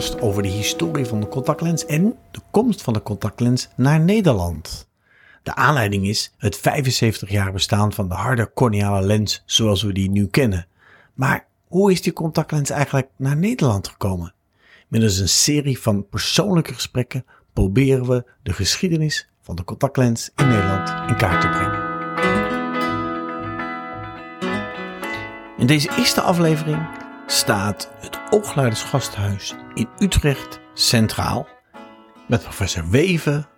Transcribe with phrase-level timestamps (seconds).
[0.00, 4.88] over de historie van de contactlens en de komst van de contactlens naar Nederland.
[5.42, 10.10] De aanleiding is het 75 jaar bestaan van de harde corneale lens zoals we die
[10.10, 10.66] nu kennen.
[11.14, 14.34] Maar hoe is die contactlens eigenlijk naar Nederland gekomen?
[14.88, 21.10] Middels een serie van persoonlijke gesprekken proberen we de geschiedenis van de contactlens in Nederland
[21.10, 21.88] in kaart te brengen.
[25.58, 31.48] In deze eerste aflevering staat het Oogleidersgasthuis in Utrecht centraal
[32.28, 33.48] met professor Weven,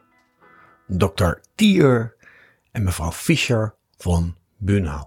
[0.86, 2.16] dokter Tier
[2.70, 5.06] en mevrouw Fischer van Bunau.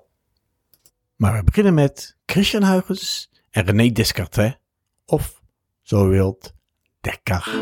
[1.15, 4.57] Maar we beginnen met Christian Huygens en René Descartes,
[5.05, 5.41] of
[5.81, 6.53] zo wilt
[7.01, 7.53] Descartes.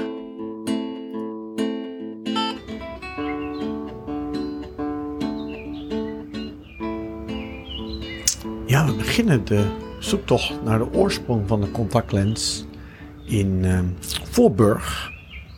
[8.65, 12.65] Ja, we beginnen de zoektocht naar de oorsprong van de contactlens
[13.25, 13.79] in uh,
[14.31, 15.11] Voorburg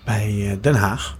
[0.06, 1.18] bij uh, Den Haag.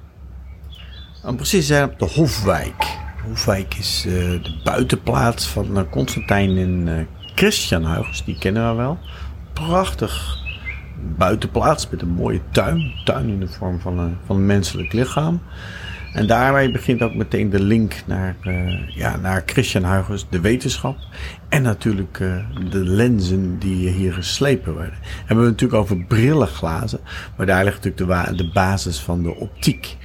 [1.24, 2.98] En precies zijn op de Hofwijk.
[3.28, 8.98] Hofwijk is uh, de buitenplaats van Constantijn en Christian Huygens, die kennen we wel.
[9.54, 10.44] Prachtig
[11.18, 12.94] buitenplaats met een mooie tuin.
[13.04, 15.42] Tuin in de vorm van een, van een menselijk lichaam.
[16.16, 20.98] En daarmee begint ook meteen de link naar, uh, ja, naar Christian Huygens, de wetenschap.
[21.50, 24.98] En natuurlijk uh, de lenzen die hier geslepen worden.
[25.26, 27.00] Hebben we natuurlijk over brillenglazen.
[27.38, 29.98] Maar daar ligt natuurlijk de, de basis van de optiek.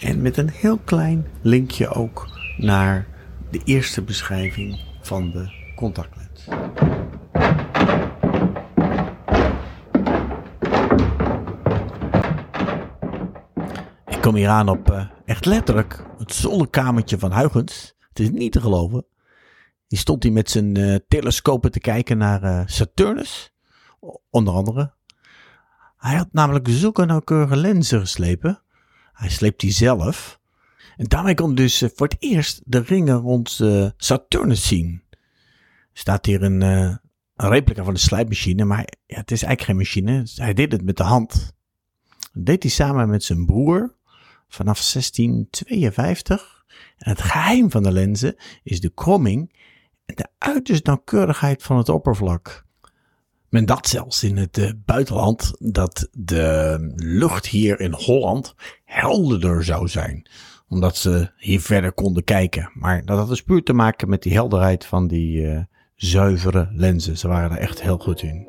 [0.00, 3.06] En met een heel klein linkje ook naar
[3.50, 6.25] de eerste beschrijving van de contactlens.
[14.26, 17.94] Kom hier aan op uh, echt letterlijk het zonnekamertje van Huygens.
[18.08, 19.06] Het is niet te geloven.
[19.88, 23.52] Die stond hij met zijn uh, telescopen te kijken naar uh, Saturnus,
[24.30, 24.94] onder andere.
[25.96, 28.62] Hij had namelijk zulke nauwkeurige lenzen geslepen.
[29.12, 30.40] Hij sleept die zelf.
[30.96, 33.60] En daarmee kon dus voor het eerst de ringen rond
[33.96, 35.02] Saturnus zien.
[35.10, 35.18] Er
[35.92, 37.00] staat hier een, een
[37.36, 40.26] replica van de slijpmachine, maar ja, het is eigenlijk geen machine.
[40.34, 41.54] Hij deed het met de hand.
[42.32, 43.94] Dat deed hij samen met zijn broer
[44.48, 46.64] vanaf 1652.
[46.96, 49.54] En het geheim van de lenzen is de kromming
[50.04, 52.64] en de uiterst nauwkeurigheid van het oppervlak.
[53.48, 59.88] Men dacht zelfs in het uh, buitenland dat de lucht hier in Holland helderder zou
[59.88, 60.28] zijn.
[60.68, 62.70] Omdat ze hier verder konden kijken.
[62.74, 65.60] Maar dat had dus puur te maken met die helderheid van die uh,
[65.94, 67.18] zuivere lenzen.
[67.18, 68.48] Ze waren er echt heel goed in.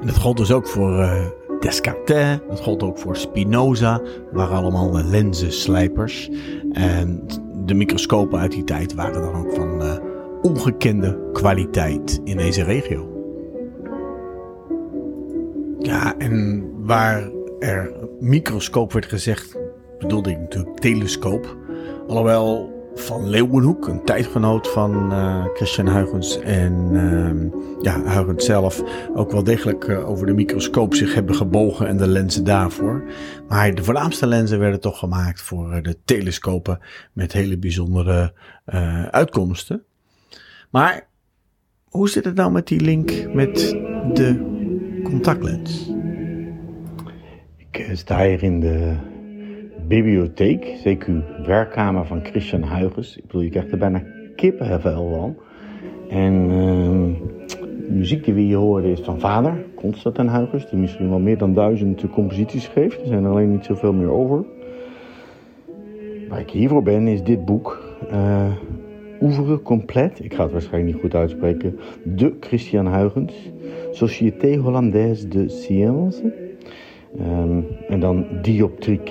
[0.00, 1.26] En dat gold dus ook voor uh,
[1.60, 4.00] Descartes, dat gold ook voor Spinoza,
[4.32, 6.30] waren allemaal lenzenslijpers.
[6.72, 7.26] En
[7.64, 9.96] de microscopen uit die tijd waren dan ook van uh,
[10.42, 13.10] ongekende kwaliteit in deze regio.
[15.78, 19.58] Ja, en waar er microscoop werd gezegd,
[19.98, 21.56] bedoelde ik natuurlijk telescoop.
[22.06, 28.82] Alhoewel van Leeuwenhoek, een tijdgenoot van uh, Christian Huygens en uh, ja, Huygens zelf
[29.14, 33.04] ook wel degelijk uh, over de microscoop zich hebben gebogen en de lenzen daarvoor.
[33.48, 36.78] Maar de voornaamste lenzen werden toch gemaakt voor de telescopen
[37.12, 38.32] met hele bijzondere
[39.10, 39.82] uitkomsten.
[40.70, 41.08] Maar
[41.84, 43.58] hoe zit het nou met die link met
[44.12, 44.54] de
[45.04, 45.92] contactlens?
[47.56, 48.96] Ik sta hier in de
[49.88, 51.06] bibliotheek, CQ
[51.44, 53.16] werkkamer van Christian Huygens.
[53.16, 54.02] Ik bedoel, je krijgt er bijna
[54.36, 55.36] kippenvel van.
[56.08, 57.20] En uh,
[57.86, 61.38] de muziek die we hier horen is van vader, Constantin Huygens, die misschien wel meer
[61.38, 63.00] dan duizend composities geeft.
[63.00, 64.44] Er zijn er alleen niet zoveel meer over.
[66.28, 68.52] Waar ik hiervoor ben is dit boek, uh,
[69.20, 73.50] Ouvre Complet, ik ga het waarschijnlijk niet goed uitspreken, de Christian Huygens,
[73.90, 76.22] Société Hollandaise de Sciences.
[77.20, 79.10] Um, en dan dioptriek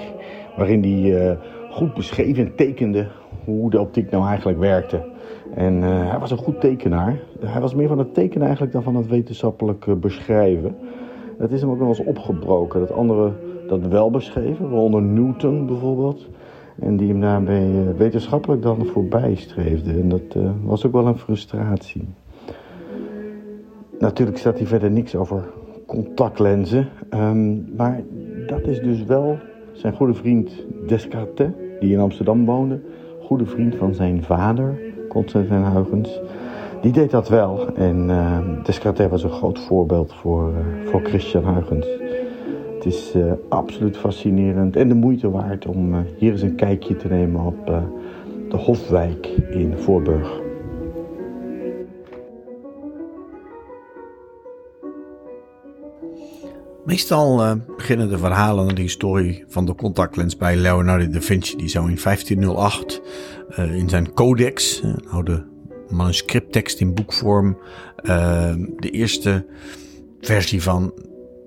[0.57, 1.37] waarin hij uh,
[1.69, 3.07] goed beschreef en tekende
[3.45, 5.05] hoe de optiek nou eigenlijk werkte.
[5.53, 7.19] En uh, hij was een goed tekenaar.
[7.39, 10.75] Hij was meer van het tekenen eigenlijk dan van het wetenschappelijk beschrijven.
[11.37, 12.79] Dat is hem ook nog eens opgebroken.
[12.79, 13.35] Dat anderen
[13.67, 16.27] dat wel beschreven, waaronder Newton bijvoorbeeld.
[16.79, 19.91] En die hem daarbij wetenschappelijk dan voorbij streefde.
[19.91, 22.07] En dat was ook wel een frustratie.
[23.99, 25.43] Natuurlijk staat hier verder niks over
[25.85, 26.87] contactlenzen.
[27.13, 28.01] Um, maar
[28.47, 29.37] dat is dus wel
[29.75, 30.51] zijn goede vriend
[30.87, 31.49] Descartes,
[31.79, 32.79] die in Amsterdam woonde,
[33.21, 34.79] goede vriend van zijn vader,
[35.09, 36.19] Constantin Huygens,
[36.81, 37.75] die deed dat wel.
[37.75, 41.87] En uh, Descartes was een groot voorbeeld voor, uh, voor Christian Huygens.
[42.75, 47.07] Het is uh, absoluut fascinerend en de moeite waard om hier eens een kijkje te
[47.07, 47.65] nemen op
[48.49, 50.44] de Hofwijk in Voorburg.
[56.85, 61.55] Meestal uh, beginnen de verhalen de historie van de contactlens bij Leonardo da Vinci.
[61.55, 63.01] Die zou in 1508
[63.49, 65.45] uh, in zijn codex, een oude
[65.89, 67.57] manuscripttekst in boekvorm,
[68.03, 69.45] uh, de eerste
[70.21, 70.93] versie van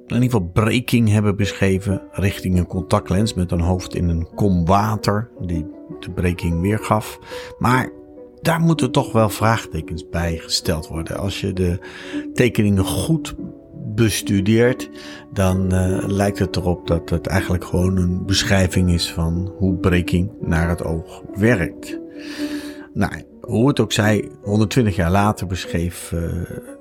[0.06, 4.64] in ieder geval breking hebben beschreven richting een contactlens met een hoofd in een kom
[4.66, 5.66] water die
[6.00, 7.18] de breking weergaf.
[7.58, 7.92] Maar
[8.40, 11.18] daar moeten toch wel vraagtekens bij gesteld worden.
[11.18, 11.78] Als je de
[12.34, 13.34] tekeningen goed
[13.94, 14.90] bestudeert,
[15.32, 20.30] dan uh, lijkt het erop dat het eigenlijk gewoon een beschrijving is van hoe breking
[20.40, 21.98] naar het oog werkt.
[22.94, 26.20] Nou, hoe het ook zij, 120 jaar later beschreef uh,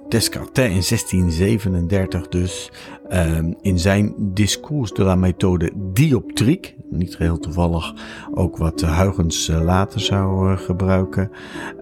[0.10, 2.72] Descartes in 1637 dus
[3.10, 7.94] uh, in zijn discours de la méthode dioptriek, niet geheel toevallig
[8.34, 11.32] ook wat Huygens later zou gebruiken,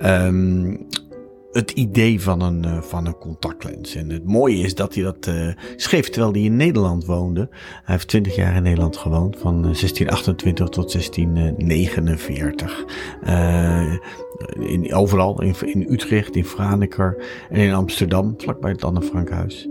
[0.02, 0.88] um,
[1.56, 3.96] het idee van een, uh, van een contactlens.
[3.96, 7.50] En het mooie is dat hij dat uh, schreef terwijl hij in Nederland woonde.
[7.84, 12.86] Hij heeft 20 jaar in Nederland gewoond, van 1628 tot 1649.
[13.28, 13.94] Uh,
[14.60, 19.68] in, overal, in, in Utrecht, in Franeker en in Amsterdam, vlakbij het Anne Frankhuis.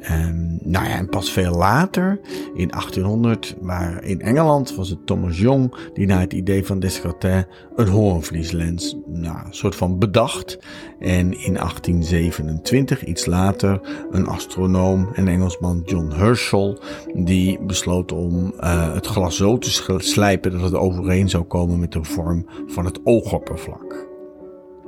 [0.00, 2.20] Um, nou ja, en pas veel later,
[2.54, 7.44] in 1800, maar in Engeland was het Thomas Young die naar het idee van Descartes
[7.76, 10.58] een hoornvlieslens, nou, een soort van bedacht.
[10.98, 13.80] En in 1827, iets later,
[14.10, 16.82] een astronoom en Engelsman John Herschel,
[17.14, 21.92] die besloot om uh, het glas zo te slijpen dat het overeen zou komen met
[21.92, 24.09] de vorm van het oogoppervlak.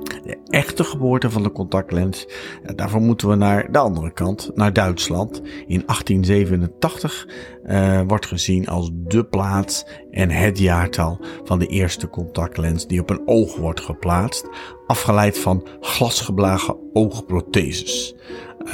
[0.03, 2.27] De echte geboorte van de contactlens,
[2.75, 5.41] daarvoor moeten we naar de andere kant, naar Duitsland.
[5.67, 7.27] In 1887
[7.65, 13.09] uh, wordt gezien als de plaats en het jaartal van de eerste contactlens die op
[13.09, 14.47] een oog wordt geplaatst,
[14.87, 18.15] afgeleid van glasgeblagen oogprotheses.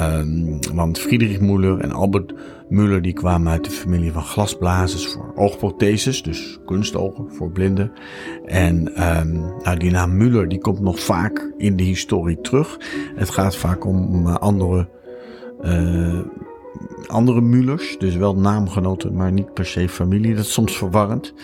[0.00, 2.34] Um, want Friedrich Müller en Albert
[2.68, 7.92] Müller die kwamen uit de familie van glasblazers voor oogprotheses, dus kunstogen voor blinden.
[8.46, 8.76] En
[9.18, 12.78] um, nou, die naam Müller die komt nog vaak in de historie terug.
[13.14, 14.88] Het gaat vaak om andere
[15.62, 16.20] uh,
[17.06, 20.34] andere Mullers, dus wel naamgenoten, maar niet per se familie.
[20.34, 21.34] Dat is soms verwarrend.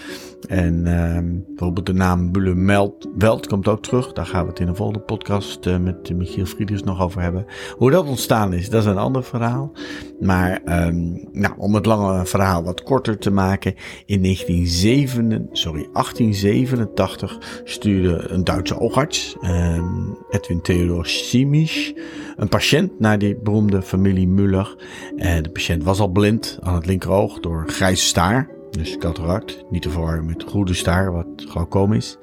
[0.48, 4.12] En uh, bijvoorbeeld de naam Bulle-Welt komt ook terug.
[4.12, 7.46] Daar gaan we het in een volgende podcast uh, met Michiel Friedrichs nog over hebben.
[7.76, 9.72] Hoe dat ontstaan is, dat is een ander verhaal.
[10.20, 13.74] Maar um, nou, om het lange verhaal wat korter te maken.
[14.06, 21.94] In 1907, sorry, 1887 stuurde een Duitse oogarts, um, Edwin Theodor Simisch,
[22.36, 24.76] een patiënt naar die beroemde familie Muller.
[25.16, 28.55] En de patiënt was al blind aan het linkeroog door grijze staar.
[28.76, 32.18] Dus cataract, niet te verwarren met goede staar, wat glaucoom is.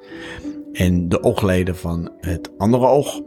[0.72, 3.20] En de oogleden van het andere oog,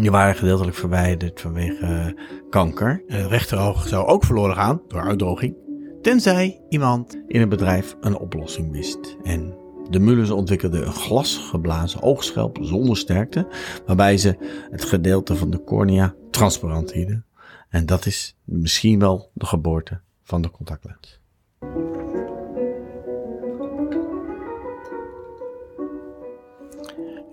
[0.00, 3.02] die waren gedeeltelijk verwijderd vanwege uh, kanker.
[3.06, 5.56] Het rechteroog zou ook verloren gaan door uitdroging.
[6.02, 9.16] Tenzij iemand in het bedrijf een oplossing wist.
[9.22, 9.56] En
[9.90, 13.46] de Mullers ontwikkelden een glasgeblazen oogschelp zonder sterkte,
[13.86, 14.36] waarbij ze
[14.70, 17.24] het gedeelte van de cornea transparant hielden.
[17.68, 21.22] En dat is misschien wel de geboorte van de contactlens.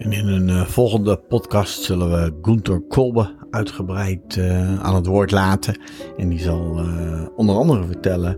[0.01, 5.31] En in een uh, volgende podcast zullen we Gunther Kolbe uitgebreid uh, aan het woord
[5.31, 5.79] laten.
[6.17, 8.37] En die zal uh, onder andere vertellen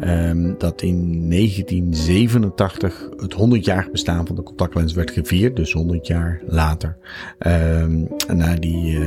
[0.00, 5.56] um, dat in 1987 het 100-jarig bestaan van de contactlens werd gevierd.
[5.56, 6.96] Dus 100 jaar later.
[7.38, 8.98] Um, na die,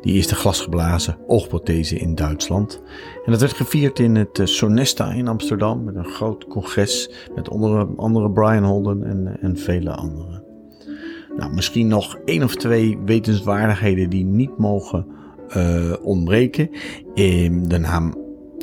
[0.00, 2.82] die eerste glasgeblazen oogprothese in Duitsland.
[3.24, 5.84] En dat werd gevierd in het Sonesta in Amsterdam.
[5.84, 10.35] Met een groot congres met onder andere Brian Holden en, en vele anderen.
[11.36, 15.06] Nou, misschien nog één of twee wetenswaardigheden die niet mogen
[15.56, 16.70] uh, ontbreken.
[17.14, 18.14] In de naam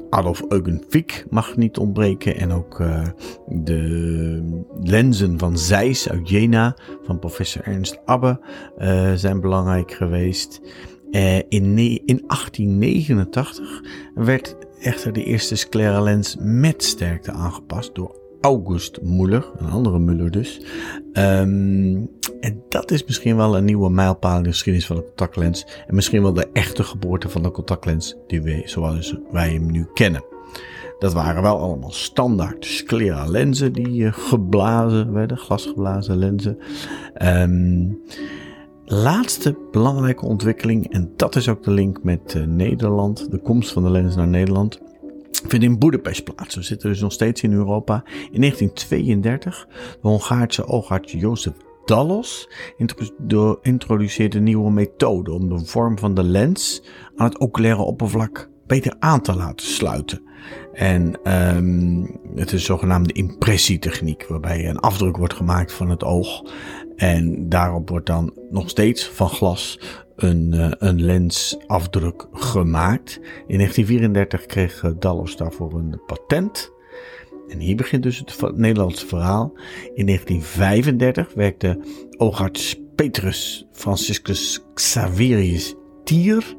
[0.10, 2.36] Adolf Eugen Fick mag niet ontbreken.
[2.36, 3.08] En ook uh,
[3.48, 8.40] de lenzen van Zeiss uit Jena van professor Ernst Abbe
[8.78, 10.62] uh, zijn belangrijk geweest.
[11.50, 13.82] in, in 1889
[14.16, 20.32] werd echter de eerste sclera lens met sterkte aangepast door August Muller, een andere Muller
[20.32, 20.62] dus.
[21.14, 22.10] Um,
[22.40, 25.66] en dat is misschien wel een nieuwe mijlpaal in de geschiedenis van de contactlens.
[25.88, 29.88] En misschien wel de echte geboorte van de contactlens die we, zoals wij hem nu
[29.94, 30.24] kennen.
[31.00, 36.58] Dat waren wel allemaal standaard sclera lenzen die uh, geblazen werden, glasgeblazen lenzen.
[37.22, 38.02] Um,
[38.86, 43.84] laatste belangrijke ontwikkeling, en dat is ook de link met uh, Nederland, de komst van
[43.84, 44.82] de lens naar Nederland
[45.48, 46.56] vindt in Boedapest plaats.
[46.56, 48.04] We zitten dus nog steeds in Europa.
[48.32, 49.68] In 1932,
[50.02, 51.54] de Hongaarse oogarts Jozef
[51.86, 52.50] Dallos
[53.62, 56.84] introduceerde een nieuwe methode om de vorm van de lens
[57.16, 60.22] aan het oculaire oppervlak beter aan te laten sluiten.
[60.74, 66.44] En ehm, het is zogenaamde impressietechniek, waarbij een afdruk wordt gemaakt van het oog.
[66.96, 69.80] En daarop wordt dan nog steeds van glas
[70.16, 73.20] een, uh, een lensafdruk gemaakt.
[73.48, 76.72] In 1934 kreeg Dallos daarvoor een patent.
[77.48, 79.54] En hier begint dus het Nederlandse verhaal.
[79.94, 81.80] In 1935 werkte
[82.18, 86.56] oogarts Petrus Franciscus Xaverius Tier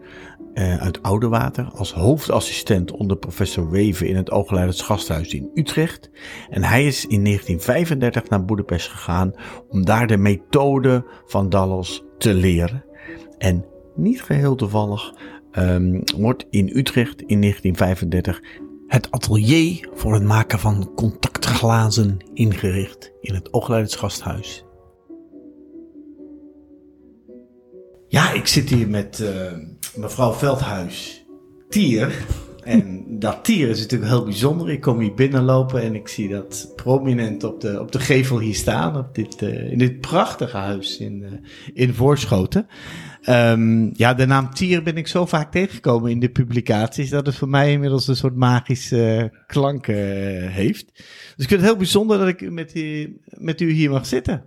[0.55, 6.11] uh, uit Oudewater als hoofdassistent onder professor Weven in het Oogleiders Gasthuis in Utrecht.
[6.51, 9.33] En hij is in 1935 naar Boedapest gegaan
[9.69, 12.85] om daar de methode van Dallos te leren.
[13.45, 15.15] En niet geheel toevallig
[15.59, 18.43] um, wordt in Utrecht in 1935
[18.87, 24.65] het atelier voor het maken van contactglazen ingericht in het Oogleiders Gasthuis.
[28.09, 29.53] Ja, ik zit hier met uh,
[29.97, 31.27] mevrouw Veldhuis
[31.69, 32.25] Tier.
[32.63, 34.71] En dat tier is natuurlijk heel bijzonder.
[34.71, 38.55] Ik kom hier binnenlopen en ik zie dat prominent op de, op de gevel hier
[38.55, 38.97] staan.
[38.97, 41.31] Op dit, uh, in dit prachtige huis in, uh,
[41.73, 42.67] in Voorschoten.
[43.29, 47.11] Um, ja, de naam Tier ben ik zo vaak tegengekomen in de publicaties.
[47.11, 49.97] Dat het voor mij inmiddels een soort magische klanken
[50.49, 50.93] heeft.
[50.95, 54.45] Dus ik vind het heel bijzonder dat ik met, u, met u hier mag zitten.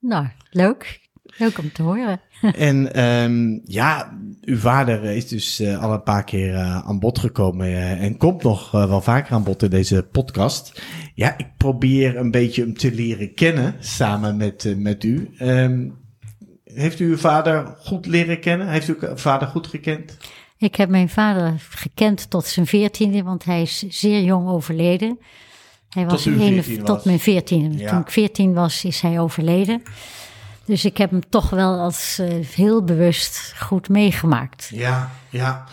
[0.00, 1.00] Nou, leuk.
[1.36, 2.20] Leuk om te horen.
[2.68, 7.18] en um, ja, uw vader is dus uh, al een paar keer uh, aan bod
[7.18, 10.82] gekomen uh, en komt nog wel vaker aan bod in deze podcast.
[11.14, 15.30] Ja, ik probeer een beetje hem te leren kennen samen met, met u.
[15.40, 16.01] Um,
[16.74, 18.68] heeft u uw vader goed leren kennen?
[18.68, 20.16] Heeft u uw vader goed gekend?
[20.58, 25.18] Ik heb mijn vader gekend tot zijn veertiende, want hij is zeer jong overleden.
[25.88, 26.66] Hij was, tot, was.
[26.84, 27.78] tot mijn veertiende.
[27.78, 27.90] Ja.
[27.90, 29.82] Toen ik veertien was, is hij overleden.
[30.64, 34.70] Dus ik heb hem toch wel als uh, heel bewust goed meegemaakt.
[34.74, 35.64] Ja, ja.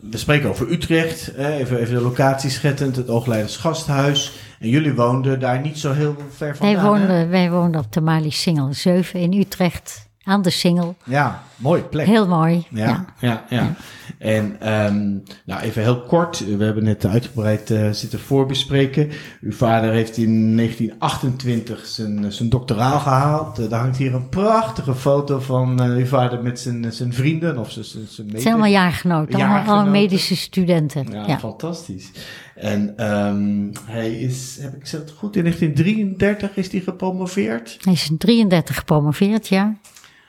[0.00, 1.34] We spreken over Utrecht.
[1.34, 2.96] Even, even de locatie schettend.
[2.96, 4.32] Het Oogleiders Gasthuis.
[4.58, 8.00] En jullie woonden daar niet zo heel ver vandaan, wij woonden, wij woonden op de
[8.00, 10.07] Mali Singel 7 in Utrecht.
[10.28, 10.96] Aan de Singel.
[11.04, 12.06] Ja, mooi plek.
[12.06, 12.66] Heel mooi.
[12.70, 13.44] Ja, ja, ja.
[13.48, 13.74] ja.
[14.18, 16.56] En um, nou, even heel kort.
[16.56, 19.10] We hebben net uitgebreid uh, zitten voorbespreken.
[19.40, 23.60] Uw vader heeft in 1928 zijn, zijn doctoraal gehaald.
[23.60, 27.58] Uh, daar hangt hier een prachtige foto van uh, uw vader met zijn, zijn vrienden
[27.58, 28.30] of zijn, zijn.
[28.30, 29.72] Het zijn allemaal jaargenoten, jaargenoten.
[29.72, 31.06] allemaal medische studenten.
[31.10, 31.38] Ja, ja.
[31.38, 32.10] fantastisch.
[32.54, 37.78] En um, hij is, heb ik het goed, in 1933 is hij gepromoveerd?
[37.80, 39.76] Hij is in 33 gepromoveerd, ja.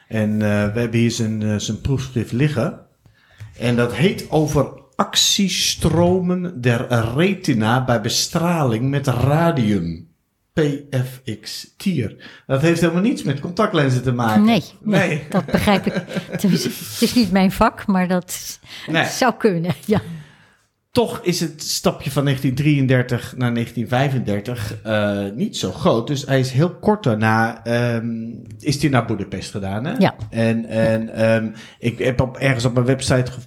[0.10, 2.80] En uh, we hebben hier zijn, uh, zijn proefschrift liggen.
[3.60, 10.08] En dat heet over actiestromen der retina bij bestraling met radium.
[10.54, 12.16] PFX tier.
[12.48, 14.44] Dat heeft helemaal niets met contactlenzen te maken.
[14.44, 15.24] Nee, nee, nee.
[15.30, 15.94] dat begrijp ik.
[16.32, 19.06] Het is, het is, niet mijn vak, maar dat nee.
[19.06, 20.02] zou kunnen, ja.
[20.92, 26.08] Toch is het stapje van 1933 naar 1935 uh, niet zo groot.
[26.08, 29.86] Dus hij is heel kort daarna um, is hij naar Boedapest gedaan.
[29.86, 29.94] Hè?
[29.98, 30.16] Ja.
[30.30, 33.40] En, en um, ik heb op, ergens op mijn website ge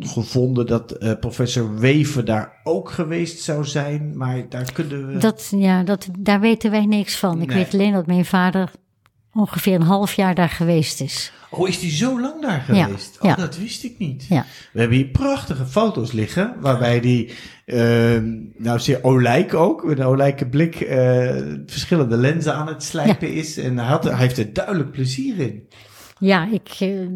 [0.00, 4.16] gevonden dat uh, professor Wever daar ook geweest zou zijn.
[4.16, 5.18] Maar daar kunnen we.
[5.18, 7.42] Dat, ja, dat, daar weten wij niks van.
[7.42, 7.56] Ik nee.
[7.56, 8.70] weet alleen dat mijn vader
[9.38, 11.32] ongeveer een half jaar daar geweest is.
[11.50, 13.18] Oh, is die zo lang daar geweest?
[13.20, 14.26] Ja, oh, dat wist ik niet.
[14.28, 14.44] Ja.
[14.72, 17.34] We hebben hier prachtige foto's liggen, waarbij die,
[17.66, 18.18] uh,
[18.56, 20.88] nou zeer olijk ook, met een olijke blik, uh,
[21.66, 23.56] verschillende lenzen aan het slijpen is.
[23.56, 25.68] En hij, had, hij heeft er duidelijk plezier in.
[26.18, 26.80] Ja, ik...
[26.80, 27.06] Uh,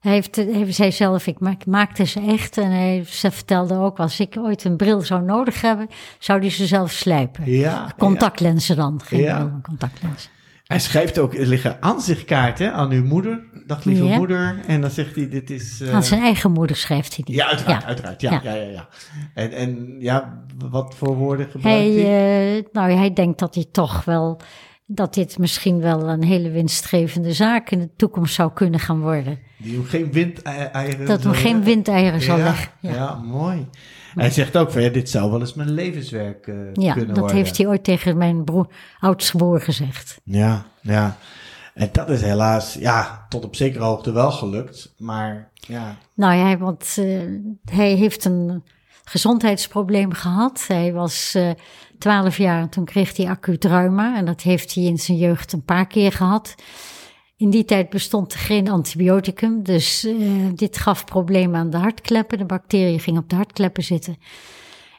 [0.00, 2.58] hij heeft, hij zei zelf, ik maak, maakte ze echt.
[2.58, 5.88] En hij ze vertelde ook, als ik ooit een bril zou nodig hebben,
[6.18, 7.50] zou hij ze zelf slijpen.
[7.50, 9.60] Ja, contactlenzen dan, geen Ja.
[9.62, 10.30] contactlenzen.
[10.66, 13.44] Hij schrijft ook, er liggen aanzichtkaarten aan uw moeder.
[13.66, 14.16] Dag lieve Ja.
[14.16, 14.60] moeder.
[14.66, 15.80] En dan zegt hij, dit is...
[15.80, 17.34] eh, Aan zijn eigen moeder schrijft hij die.
[17.34, 17.86] Ja, uiteraard, Ja.
[17.88, 18.20] uiteraard.
[18.20, 18.52] Ja, ja.
[18.54, 18.88] Ja.
[19.34, 22.56] En, en ja, wat voor woorden gebruikt Hij, hij?
[22.56, 24.40] eh, nou, hij denkt dat hij toch wel,
[24.86, 29.38] dat dit misschien wel een hele winstgevende zaak in de toekomst zou kunnen gaan worden.
[29.56, 31.06] Die hem geen windeieren...
[31.06, 32.70] Dat hem geen windeieren zal leggen.
[32.80, 33.66] Ja, mooi.
[34.16, 37.18] Hij zegt ook van, ja, dit zou wel eens mijn levenswerk eh, ja kunnen dat
[37.18, 37.36] worden.
[37.36, 38.66] heeft hij ooit tegen mijn broer,
[39.00, 40.20] oudste broer gezegd.
[40.24, 41.16] Ja, ja.
[41.74, 44.94] En dat is helaas, ja, tot op zekere hoogte wel gelukt.
[44.98, 47.20] Maar ja, Nou ja, want eh,
[47.64, 48.62] hij heeft een
[49.04, 50.64] gezondheidsprobleem gehad.
[50.68, 51.50] Hij was eh,
[51.98, 54.16] twaalf jaar en toen kreeg hij acuut reuma.
[54.16, 56.54] En dat heeft hij in zijn jeugd een paar keer gehad.
[57.38, 59.62] In die tijd bestond er geen antibioticum.
[59.62, 60.14] Dus eh,
[60.54, 62.38] dit gaf problemen aan de hartkleppen.
[62.38, 64.16] De bacterie ging op de hartkleppen zitten.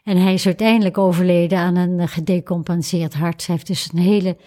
[0.04, 3.46] En hij is uiteindelijk overleden aan een eh, gedecompenseerd hart.
[3.46, 4.38] Hij heeft dus een hele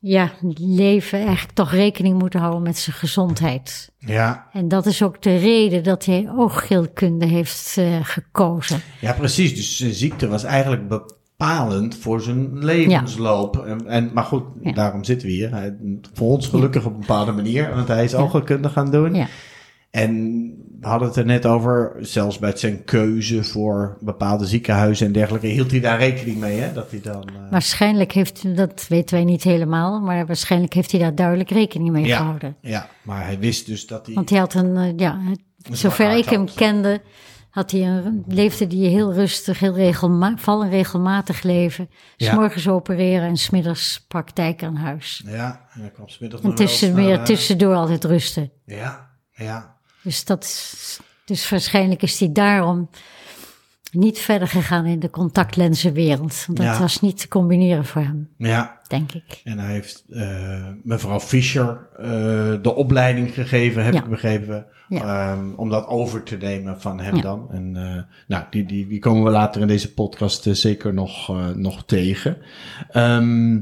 [0.00, 3.90] ja, leven eigenlijk toch rekening moeten houden met zijn gezondheid.
[3.98, 8.82] Ja, En dat is ook de reden dat hij ooggeelkunde heeft eh, gekozen.
[9.00, 9.54] ja, precies.
[9.54, 10.88] Dus zijn ziekte was eigenlijk
[11.40, 13.56] bepalend voor zijn levensloop.
[13.66, 14.72] En, en, maar goed, Ja.
[14.72, 15.50] daarom zitten we hier.
[15.50, 15.76] Hij,
[16.12, 19.14] voor ons gelukkig op een bepaalde manier, want hij is oogheelkunde gaan doen.
[19.14, 19.26] Ja.
[19.90, 20.12] En
[20.80, 25.46] we hadden het er net over, zelfs bij zijn keuze voor bepaalde ziekenhuizen en dergelijke,
[25.46, 26.72] hield hij daar rekening mee, hè?
[26.72, 27.22] Dat hij dan...
[27.28, 31.90] eh, Waarschijnlijk heeft, dat weten wij niet helemaal, maar waarschijnlijk heeft hij daar duidelijk rekening
[31.90, 32.56] mee ja, gehouden.
[32.60, 34.14] ja, maar hij wist dus dat hij...
[34.14, 35.18] Want hij had een, eh, ja,
[35.72, 37.00] zover ik hem kende,
[37.50, 41.90] had hij een, leefde hij heel rustig, heel regelma vooral een regelmatig leven.
[42.16, 42.32] Ja.
[42.32, 45.22] S morgens opereren en smiddags praktijk aan huis.
[45.26, 48.50] Ja, en dan kwam 's middags En tussen, meer naar, eh, tussendoor altijd rusten.
[48.64, 49.76] Ja, ja.
[50.02, 52.90] Dus, dat is, dus waarschijnlijk is hij daarom
[53.92, 56.46] niet verder gegaan in de contactlenzenwereld.
[56.48, 56.78] Dat Ja.
[56.78, 59.40] was niet te combineren voor hem, Ja, denk ik.
[59.44, 62.06] en hij heeft eh, mevrouw Fischer eh,
[62.62, 64.02] de opleiding gegeven, heb Ja.
[64.02, 65.32] ik begrepen, Ja.
[65.32, 67.48] ehm, om dat over te nemen van hem dan.
[67.52, 71.48] En eh, nou, die, die, die komen we later in deze podcast zeker nog, eh,
[71.48, 72.36] nog tegen.
[72.90, 73.58] Ehm,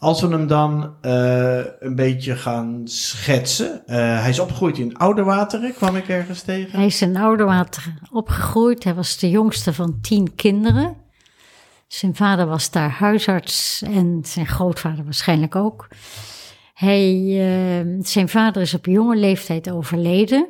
[0.00, 3.86] als we hem dan eh, een beetje gaan schetsen.
[3.86, 6.78] eh, hij is opgegroeid in Ouderwateren, kwam ik ergens tegen.
[6.78, 8.84] Hij is in Ouderwater opgegroeid.
[8.84, 10.96] Hij was de jongste van tien kinderen.
[11.86, 15.88] Zijn vader was daar huisarts en zijn grootvader waarschijnlijk ook.
[16.74, 20.48] Hij, eh, zijn vader is op jonge leeftijd overleden.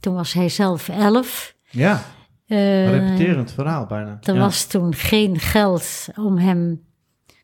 [0.00, 1.54] Toen was hij zelf elf.
[1.70, 2.02] Ja,
[2.46, 4.18] repeterend verhaal bijna.
[4.22, 4.40] er ja.
[4.40, 6.86] was toen geen geld om hem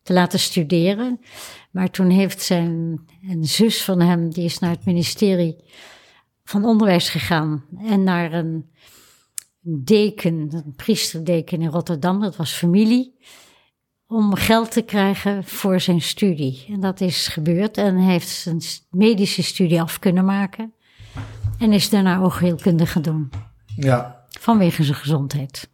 [0.05, 1.19] te laten studeren.
[1.71, 5.55] Maar toen heeft zijn een zus van hem, die is naar het ministerie
[6.43, 7.65] van Onderwijs gegaan.
[7.77, 8.69] En naar een
[9.61, 13.13] deken, een priesterdeken in Rotterdam, dat was familie.
[14.07, 16.65] Om geld te krijgen voor zijn studie.
[16.69, 17.77] En dat is gebeurd.
[17.77, 20.73] En hij heeft zijn medische studie af kunnen maken.
[21.59, 23.29] En is daarna oogheelkunde gaan doen.
[23.75, 24.23] ja.
[24.39, 25.69] Vanwege zijn gezondheid.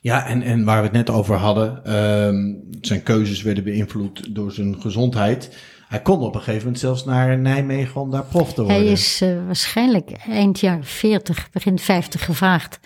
[0.00, 4.52] Ja, en, en waar we het net over hadden, ehm, zijn keuzes werden beïnvloed door
[4.52, 5.56] zijn gezondheid.
[5.88, 8.80] Hij kon op een gegeven moment zelfs naar Nijmegen om daar prof te worden.
[8.82, 12.78] Hij is eh, waarschijnlijk eind jaren 40, begin 50 gevraagd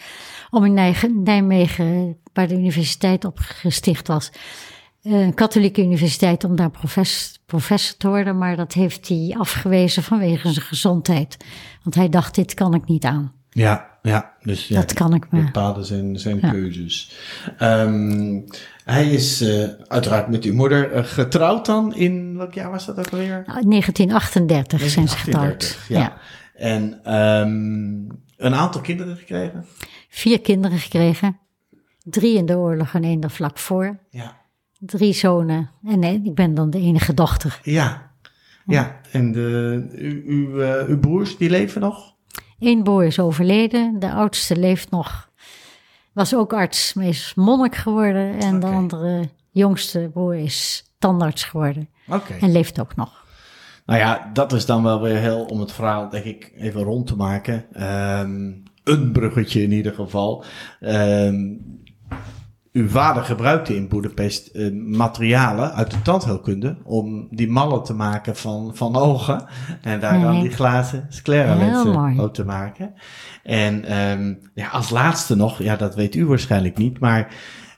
[0.51, 4.31] om in Nij- Nijmegen, waar de universiteit op gesticht was,
[5.03, 8.39] eh, een katholieke universiteit, om daar professor, professor te worden.
[8.39, 11.37] Maar dat heeft hij afgewezen vanwege zijn gezondheid.
[11.83, 13.33] Want hij dacht, dit kan ik niet aan.
[13.51, 15.45] Ja, ja, dus ja, Dat kan ik me.
[15.45, 16.51] bepaalde zijn, zijn Ja.
[16.51, 17.13] keuzes.
[17.59, 18.41] Ehm,
[18.85, 22.99] hij is eh, uiteraard met uw moeder eh, getrouwd dan in, welk jaar was dat
[22.99, 23.43] ook alweer?
[23.47, 25.79] Nou, 1938 zijn ze getrouwd.
[25.89, 26.17] 1938, ja.
[26.55, 29.67] En ehm, een aantal kinderen gekregen?
[30.09, 31.39] Vier kinderen gekregen.
[32.03, 33.99] Drie in de oorlog en één er vlak voor.
[34.11, 34.37] Ja.
[34.79, 35.71] Drie zonen.
[35.87, 37.61] En nee, ik ben dan de enige dochter.
[37.63, 38.11] Ja,
[38.67, 39.01] ja.
[39.13, 39.87] en de,
[40.27, 42.14] uw, eh, uw broers, die leven nog?
[42.65, 45.31] Eén broer is overleden, de oudste leeft nog.
[46.13, 48.39] Was ook arts, maar is monnik geworden.
[48.39, 51.89] En de andere jongste broer is tandarts geworden
[52.41, 53.25] en leeft ook nog.
[53.87, 57.07] Nou ja, dat is dan wel weer heel, om het verhaal denk ik even rond
[57.07, 57.65] te maken.
[57.73, 58.53] Ehm,
[58.85, 60.45] een bruggetje in ieder geval.
[60.81, 61.37] Ehm,
[62.75, 68.37] uw vader gebruikte in Boedapest eh, materialen uit de tandheelkunde om die mallen te maken
[68.37, 69.45] van, van ogen.
[69.83, 71.07] En daar dan die glazen
[71.93, 72.19] mooi.
[72.19, 72.95] op te maken.
[73.43, 77.35] En ehm, ja, als laatste nog, ja dat weet u waarschijnlijk niet, maar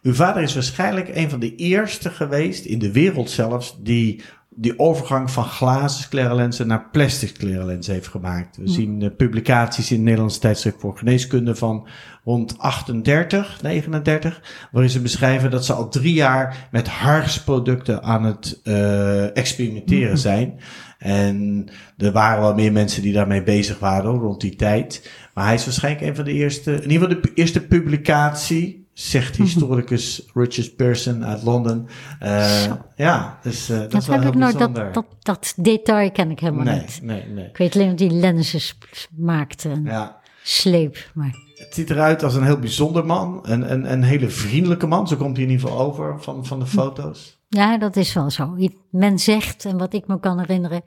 [0.06, 4.22] uw vader is waarschijnlijk een van de eerste geweest in de wereld zelfs die
[4.58, 8.56] die overgang van glazen scleralenzen naar plastic scleralenzen heeft gemaakt.
[8.56, 11.88] We zien eh, publicaties in het Nederlands tijdschrift voor geneeskunde van
[12.24, 18.60] rond 38, 39, waarin ze beschrijven dat ze al drie jaar met harsproducten aan het
[18.62, 20.60] eh, experimenteren zijn.
[20.98, 21.66] En
[21.96, 25.10] er waren wel meer mensen die daarmee bezig waren rond die tijd.
[25.34, 29.36] Maar hij is waarschijnlijk een van de eerste, in ieder geval de eerste publicatie, zegt
[29.46, 31.86] historicus Richard Pearson uit Londen.
[32.18, 32.64] Eh,
[32.96, 34.92] ja, dus eh, dat, Dat, is wel heb heel ik nooit, bijzonder.
[34.92, 36.98] dat, dat, dat detail ken ik helemaal nee, niet.
[37.02, 37.44] nee, nee.
[37.48, 40.16] Ik weet alleen dat die lenzen sp- maakte en Ja.
[40.42, 41.10] sleep.
[41.14, 43.38] Maar Het ziet eruit als een heel bijzonder man.
[43.42, 45.08] Een, een, een hele vriendelijke man.
[45.08, 47.38] Zo komt hij in ieder geval over van, van de foto's.
[47.48, 48.56] ja, dat is wel zo.
[48.90, 50.82] Men zegt, en wat ik me kan herinneren,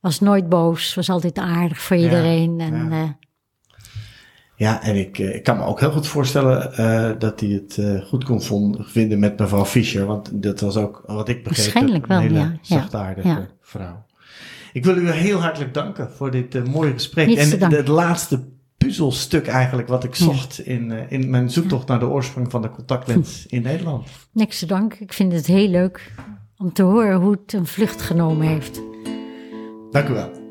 [0.00, 2.60] was nooit boos, was altijd aardig voor iedereen.
[2.60, 3.16] En ja.
[4.56, 7.78] Ja, en ik, eh, ik kan me ook heel goed voorstellen eh, dat hij het
[7.78, 8.40] eh, goed kon
[8.84, 10.06] vinden met mevrouw Fischer.
[10.06, 12.58] Want dat was ook, wat ik begreep, Waarschijnlijk wel, een hele ja.
[12.62, 13.48] Zachtaardige Ja.
[13.60, 14.04] vrouw.
[14.72, 17.26] Ik wil u heel hartelijk danken voor dit mooie gesprek.
[17.26, 18.44] Niets en het laatste
[18.78, 20.24] puzzelstuk eigenlijk wat ik Ja.
[20.24, 24.08] zocht in, in mijn zoektocht naar de oorsprong van de contactlens in Nederland.
[24.32, 25.00] niks te danken.
[25.00, 26.12] Ik vind het heel leuk
[26.56, 28.82] om te horen hoe het een vlucht genomen heeft.
[29.90, 30.43] Dank u wel.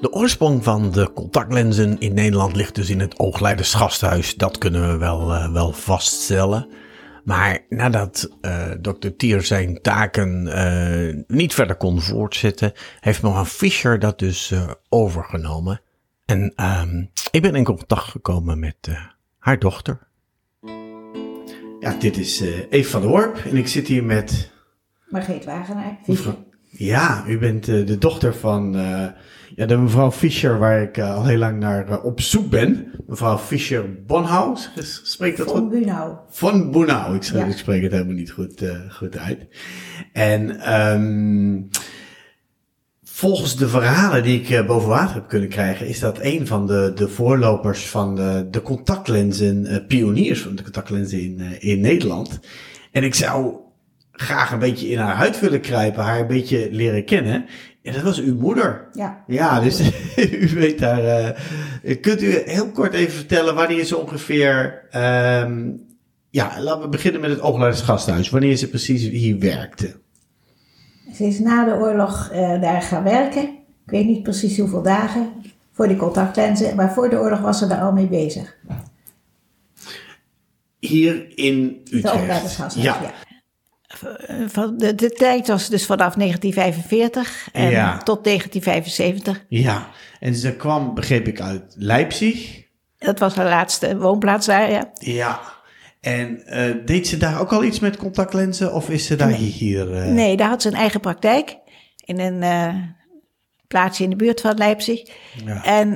[0.00, 4.34] De oorsprong van de contactlenzen in Nederland ligt dus in het Oogleidersgasthuis.
[4.34, 6.68] Dat kunnen we wel, uh, wel vaststellen.
[7.24, 13.98] Maar nadat uh, dokter Tier zijn taken uh, niet verder kon voortzetten, heeft mevrouw Fischer
[13.98, 14.52] dat dus
[14.88, 15.80] overgenomen.
[16.24, 18.76] En um, ik ben in contact gekomen met
[19.38, 20.06] haar dochter.
[21.80, 24.52] Ja, dit is Eve van der Worp en ik zit hier met...
[25.08, 25.98] Margreet Wagenaar,
[26.70, 28.74] Ja, u bent de dochter van
[29.54, 32.92] ja, de mevrouw Fischer, waar ik uh, al heel lang naar uh, op zoek ben.
[33.06, 34.70] Mevrouw Fischer Bonhaus,
[35.02, 36.16] spreekt dat Von Bunau.
[36.30, 37.44] Von Bunau, ik, ja.
[37.44, 39.46] ik, spreek het helemaal niet goed, uh, goed uit.
[40.12, 41.68] En um,
[43.02, 46.92] volgens de verhalen die ik boven water heb kunnen krijgen, is dat een van de,
[46.94, 52.40] de voorlopers van de, de contactlenzen, pioniers van de contactlenzen in, in Nederland.
[52.92, 53.56] En ik zou
[54.12, 57.44] graag een beetje in haar huid willen kruipen, haar een beetje leren kennen.
[57.82, 58.88] En dat was uw moeder.
[58.92, 59.24] Ja.
[59.26, 59.80] Ja, dus
[60.16, 61.34] u weet daar.
[61.82, 64.82] Uh, kunt u heel kort even vertellen wanneer ze ongeveer.
[64.96, 65.86] Um,
[66.30, 68.30] ja, laten we beginnen met het Oogleidersgasthuis.
[68.30, 69.94] Wanneer ze precies hier werkte.
[71.14, 73.42] Ze is na de oorlog uh, daar gaan werken.
[73.84, 75.32] Ik weet niet precies hoeveel dagen.
[75.72, 76.76] Voor die contactlenzen.
[76.76, 78.56] Maar voor de oorlog was ze daar al mee bezig.
[80.78, 82.14] Hier in Utrecht.
[82.14, 83.02] Oogleidersgasthuis, ja.
[83.02, 83.27] ja.
[84.46, 89.44] Van de, de tijd was dus vanaf 1945 en tot 1975.
[89.48, 89.88] Ja,
[90.20, 92.64] en ze kwam, begreep ik, uit Leipzig.
[92.98, 94.90] Dat was haar laatste woonplaats daar, ja.
[94.98, 95.40] Ja,
[96.00, 99.38] en uh, deed ze daar ook al iets met contactlenzen of is ze daar nee.
[99.38, 99.94] hier?
[99.94, 100.06] Uh...
[100.06, 101.56] Nee, daar had ze een eigen praktijk
[102.04, 102.82] in een uh,
[103.68, 105.10] plaatsje in de buurt van Leipzig.
[105.44, 105.64] Ja.
[105.64, 105.92] En,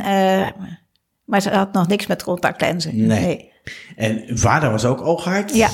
[1.24, 2.96] maar ze had nog niks met contactlenzen.
[2.96, 3.20] Nee.
[3.20, 3.52] nee.
[3.96, 5.54] En uw vader was ook oogarts?
[5.54, 5.68] Ja.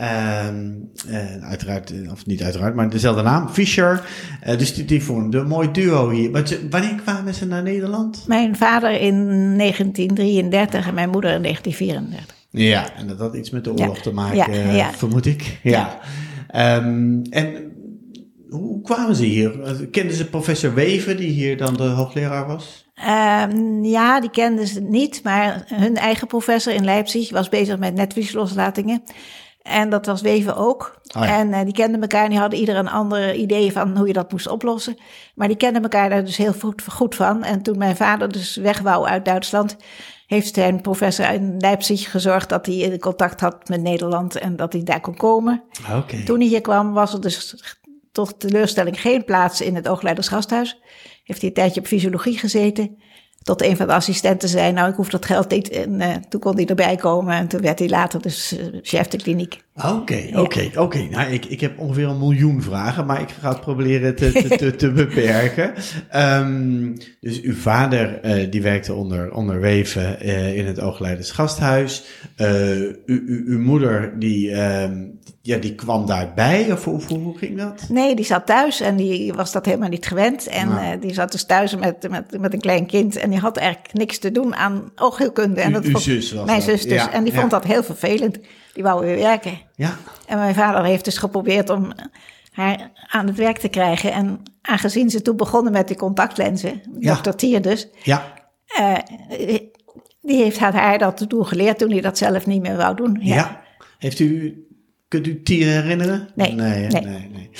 [0.00, 4.08] Um, uh, uiteraard, of niet uiteraard, maar dezelfde naam, Fischer.
[4.46, 6.30] Uh, dus die, die vormden een mooi duo hier.
[6.70, 8.24] Wanneer kwamen ze naar Nederland?
[8.26, 9.26] Mijn vader in
[9.58, 12.34] 1933 en mijn moeder in 1934.
[12.50, 14.02] Ja, en dat had iets met de oorlog ja.
[14.02, 14.92] te maken, ja, ja.
[14.92, 15.58] vermoed ik.
[15.62, 15.98] Ja.
[16.54, 17.72] Um, en
[18.48, 19.50] hoe kwamen ze hier?
[19.90, 22.86] Kenden ze professor Weven, die hier dan de hoogleraar was?
[22.98, 27.94] Um, ja, die kenden ze niet, maar hun eigen professor in Leipzig was bezig met
[27.94, 29.02] netvliesloslatingen.
[29.66, 31.00] En dat was Weven ook.
[31.16, 31.38] Oh ja.
[31.38, 34.12] En uh, die kenden elkaar en die hadden ieder een ander idee van hoe je
[34.12, 34.96] dat moest oplossen.
[35.34, 37.44] Maar die kenden elkaar daar dus heel goed, goed van.
[37.44, 39.76] En toen mijn vader dus weg wou uit Duitsland,
[40.26, 44.72] heeft zijn professor in Leipzig gezorgd dat hij in contact had met Nederland en dat
[44.72, 45.62] hij daar kon komen.
[45.96, 46.22] Okay.
[46.24, 47.64] Toen hij hier kwam, was er dus
[48.12, 50.80] tot teleurstelling geen plaats in het Oogleidersgasthuis.
[51.24, 52.98] Heeft hij een tijdje op fysiologie gezeten
[53.46, 55.68] tot een van de assistenten zei, nou ik hoef dat geld niet.
[55.68, 59.06] En uh, toen kon hij erbij komen en toen werd hij later dus uh, chef
[59.06, 59.64] de kliniek.
[59.74, 60.98] Oké, oké, oké.
[61.10, 64.56] Nou, ik, ik heb ongeveer een miljoen vragen, maar ik ga het proberen te, te,
[64.56, 65.72] te, te beperken.
[66.14, 70.20] Um, dus uw vader uh, die werkte onder, onder Weven
[70.54, 72.04] in het Oogleiders Gasthuis.
[72.36, 77.88] U, u, uw moeder die, um, ja, die kwam daarbij, of hoe, hoe, ging dat?
[77.88, 80.46] Nee, die zat thuis en die was dat helemaal niet gewend.
[80.46, 80.98] En nou.
[80.98, 84.18] die zat dus thuis met, met, met een klein kind en die had eigenlijk niks
[84.18, 85.60] te doen aan oogheelkunde.
[85.60, 86.92] En dat uw, zus was Mijn zus dus.
[86.92, 87.38] Ja, en die ja.
[87.38, 88.38] vond dat heel vervelend.
[88.72, 89.60] Die wou weer werken.
[89.74, 89.96] Ja.
[90.26, 91.92] En mijn vader heeft dus geprobeerd om
[92.50, 94.12] haar aan het werk te krijgen.
[94.12, 97.12] En aangezien ze toen begonnen met die contactlenzen, ja.
[97.12, 97.88] dokter Tier dus...
[98.02, 98.32] Ja.
[98.80, 98.96] Uh,
[100.20, 103.18] die heeft haar dat toen geleerd toen hij dat zelf niet meer wou doen.
[103.20, 103.64] Ja.
[103.98, 104.65] Heeft u,
[105.08, 106.28] kunt u Tier herinneren?
[106.34, 106.52] Nee.
[106.52, 107.02] Nee, nee.
[107.02, 107.50] nee, nee.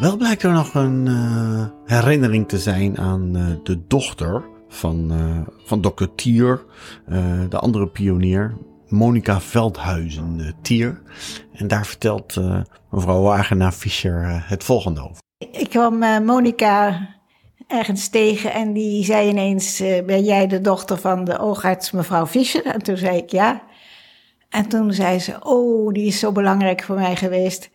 [0.00, 5.40] Wel blijkt er nog een uh, herinnering te zijn aan uh, de dochter van, uh,
[5.64, 6.64] van dokter Tier,
[7.48, 8.56] de andere pionier,
[8.88, 11.02] Monica Veldhuizen Tier.
[11.52, 12.36] En daar vertelt
[12.90, 15.22] mevrouw Wagenaar Fischer het volgende over.
[15.38, 17.08] Ik kwam Monica
[17.66, 22.66] ergens tegen en die zei ineens, ben jij de dochter van de oogarts mevrouw Fischer?
[22.66, 23.62] En toen zei ik ja.
[24.54, 27.70] En toen zei ze, oh, die is zo belangrijk voor mij geweest.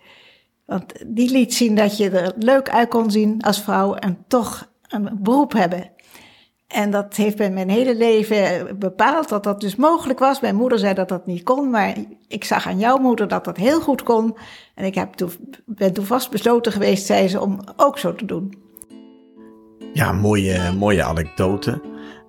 [0.66, 4.70] Want die liet zien dat je er leuk uit kon zien als vrouw en toch
[4.88, 5.92] een beroep hebben.
[6.68, 10.40] En dat heeft bij mijn hele leven bepaald dat dat dus mogelijk was.
[10.40, 11.96] Mijn moeder zei dat dat niet kon, maar
[12.28, 14.38] ik zag aan jouw moeder dat dat heel goed kon.
[14.76, 15.32] En ik heb toen,
[15.66, 18.54] ben toen vast besloten geweest, zei ze, om ook zo te doen.
[19.94, 21.82] Ja, mooie, mooie anekdote.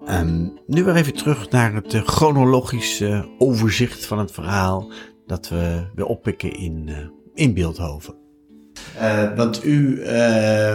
[0.09, 4.93] Um, nu weer even terug naar het chronologische overzicht van het verhaal
[5.27, 6.97] dat we weer oppikken in, uh,
[7.35, 8.15] in Beeldhoven.
[9.01, 10.75] Uh, want u uh,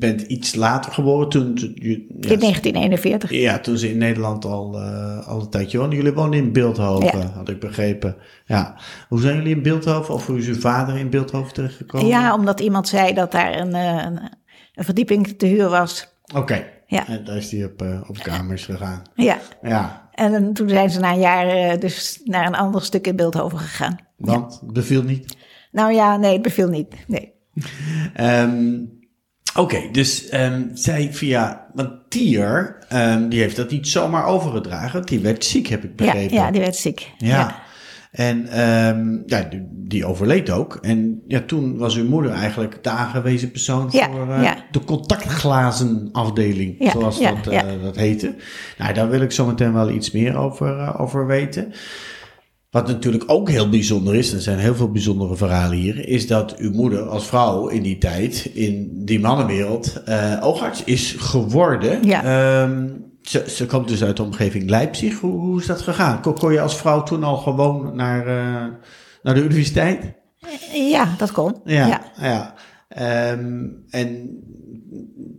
[0.00, 1.54] bent iets later geboren toen...
[1.54, 3.30] toen ja, In 1941.
[3.30, 5.98] ja, toen ze in Nederland al, eh, al een tijdje woonden.
[5.98, 7.26] Jullie woonden in Beeldhoven, Ja.
[7.34, 8.16] had ik begrepen.
[8.44, 8.76] Ja.
[9.08, 12.06] Hoe zijn jullie in Beeldhoven of hoe is uw vader in Beeldhoven terechtgekomen?
[12.06, 14.20] Ja, omdat iemand zei dat daar een, eh, een,
[14.74, 16.14] een verdieping te huur was.
[16.34, 16.64] Oké.
[16.90, 17.06] Ja.
[17.08, 19.02] En daar is hij op, eh, op kamers gegaan.
[19.14, 19.38] Ja.
[19.62, 23.16] Ja, En toen zijn ze na een jaar eh, dus naar een ander stuk in
[23.16, 23.98] Beeldhoven gegaan.
[24.16, 25.36] want het beviel niet.
[25.72, 26.94] Nou ja, nee, het beviel niet.
[27.06, 27.32] Nee.
[28.14, 28.74] Ehm,
[29.56, 31.66] Oké, dus ehm, zij via...
[31.74, 35.06] Want Tier, ehm, die heeft dat niet zomaar overgedragen.
[35.06, 36.36] Die werd ziek, heb ik Ja, begrepen.
[36.36, 37.10] ja, die werd ziek.
[37.18, 37.62] Ja.
[38.10, 40.78] En ehm, ja, die, die overleed ook.
[40.82, 44.56] En ja, toen was uw moeder eigenlijk de aangewezen persoon Ja, voor eh, ja.
[44.70, 48.34] de contactglazenafdeling, Ja, zoals dat, eh, dat heette.
[48.78, 51.72] Nou, daar wil ik zo meteen wel iets meer over, eh, over weten.
[52.70, 56.56] Wat natuurlijk ook heel bijzonder is, er zijn heel veel bijzondere verhalen hier, is dat
[56.56, 62.06] uw moeder als vrouw in die tijd, in die mannenwereld, eh oogarts is geworden.
[62.06, 62.22] Ja.
[62.24, 62.88] Ehm,
[63.22, 65.20] ze, ze komt dus uit de omgeving Leipzig.
[65.20, 66.20] Hoe, hoe is dat gegaan?
[66.22, 68.66] Kon, kon je als vrouw toen al gewoon naar, eh,
[69.22, 70.14] naar de universiteit?
[70.72, 71.60] Ja, dat kon.
[71.64, 71.86] Ja.
[71.86, 72.00] ja.
[72.20, 72.54] ja.
[72.88, 74.38] Ehm, en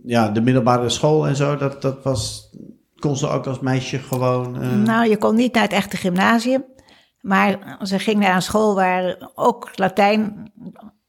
[0.04, 2.50] ja, de middelbare school en zo, dat, dat was,
[2.98, 4.62] kon ze ook als meisje gewoon...
[4.62, 6.64] eh, Nou, je kon niet naar het echte gymnasium.
[7.20, 10.52] Maar ze ging naar een school waar ook Latijn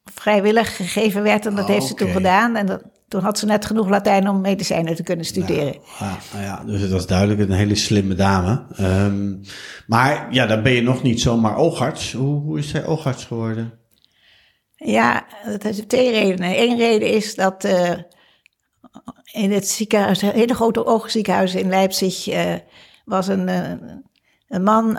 [0.03, 1.45] vrijwillig gegeven werd.
[1.45, 2.55] En dat Oh, heeft ze toen gedaan.
[2.55, 5.75] En dat, toen had ze net genoeg Latijn om medicijnen te kunnen studeren.
[5.99, 8.65] Ja, nou ja, dus het was duidelijk een hele slimme dame.
[8.75, 9.35] Ehm,
[9.87, 12.13] maar ja, dan ben je nog niet zomaar oogarts.
[12.13, 13.73] Hoe, hoe is zij oogarts geworden?
[14.75, 16.61] Ja, dat heeft twee redenen.
[16.61, 17.91] Eén reden is dat eh,
[19.31, 22.53] in het ziekenhuis, een hele grote oogziekenhuis in Leipzig, eh,
[23.05, 23.71] was een, eh,
[24.47, 24.97] een man,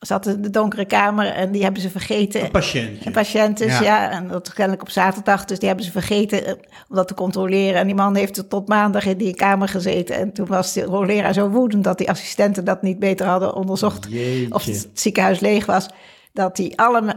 [0.00, 2.44] zat in de donkere kamer en die hebben ze vergeten.
[2.44, 3.06] Een patiëntje.
[3.06, 3.80] Een patiënt Ja.
[3.80, 4.10] ja.
[4.10, 6.52] En dat kennelijk op zaterdag, dus die hebben ze vergeten eh,
[6.88, 7.80] om dat te controleren.
[7.80, 10.16] En die man heeft er tot maandag in die kamer gezeten.
[10.16, 14.06] En toen was de leraar zo woedend dat die assistenten dat niet beter hadden onderzocht.
[14.10, 14.54] Jeetje.
[14.54, 15.88] Of het ziekenhuis leeg was.
[16.32, 17.14] Dat hij alle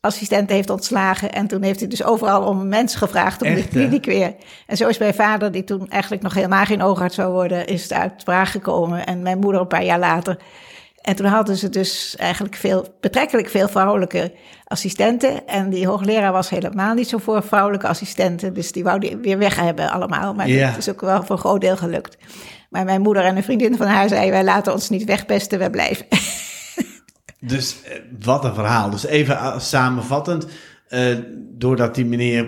[0.00, 1.32] assistenten heeft ontslagen.
[1.32, 3.68] En toen heeft hij dus overal om een mens gevraagd om Echt, de hè?
[3.68, 4.34] kliniek weer.
[4.66, 7.92] En zo is mijn vader, die toen eigenlijk nog helemaal geen oogarts zou worden, is
[7.92, 9.06] uit vraag gekomen.
[9.06, 10.36] En mijn moeder een paar jaar later.
[11.08, 14.32] En toen hadden ze dus eigenlijk veel, betrekkelijk veel vrouwelijke
[14.64, 15.46] assistenten.
[15.46, 18.54] En die hoogleraar was helemaal niet zo voor vrouwelijke assistenten.
[18.54, 20.34] Dus die wou die weer weg hebben allemaal.
[20.34, 20.68] Maar Ja.
[20.68, 22.16] dat is ook wel voor een groot deel gelukt.
[22.70, 25.70] Maar mijn moeder en een vriendin van haar zei, wij laten ons niet wegpesten, wij
[25.70, 26.06] blijven.
[27.40, 28.90] Dus eh, wat een verhaal.
[28.90, 30.46] Dus even eh, samenvattend.
[30.88, 32.44] Eh, doordat die meneer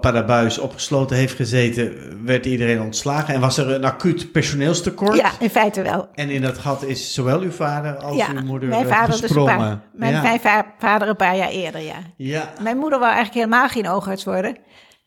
[0.00, 1.92] Parabuis opgesloten heeft gezeten,
[2.24, 3.34] werd iedereen ontslagen.
[3.34, 5.16] En was er een acuut personeelstekort.
[5.16, 6.08] Ja, in feite wel.
[6.14, 9.06] En in dat gat is zowel uw vader als ja, uw moeder mijn eh, vader
[9.10, 9.56] dus een gesprongen.
[9.56, 10.22] paar, mijn, ja.
[10.22, 11.96] mijn va- vader een paar jaar eerder, ja.
[12.16, 14.56] ja, Mijn moeder wou eigenlijk helemaal geen oogarts worden,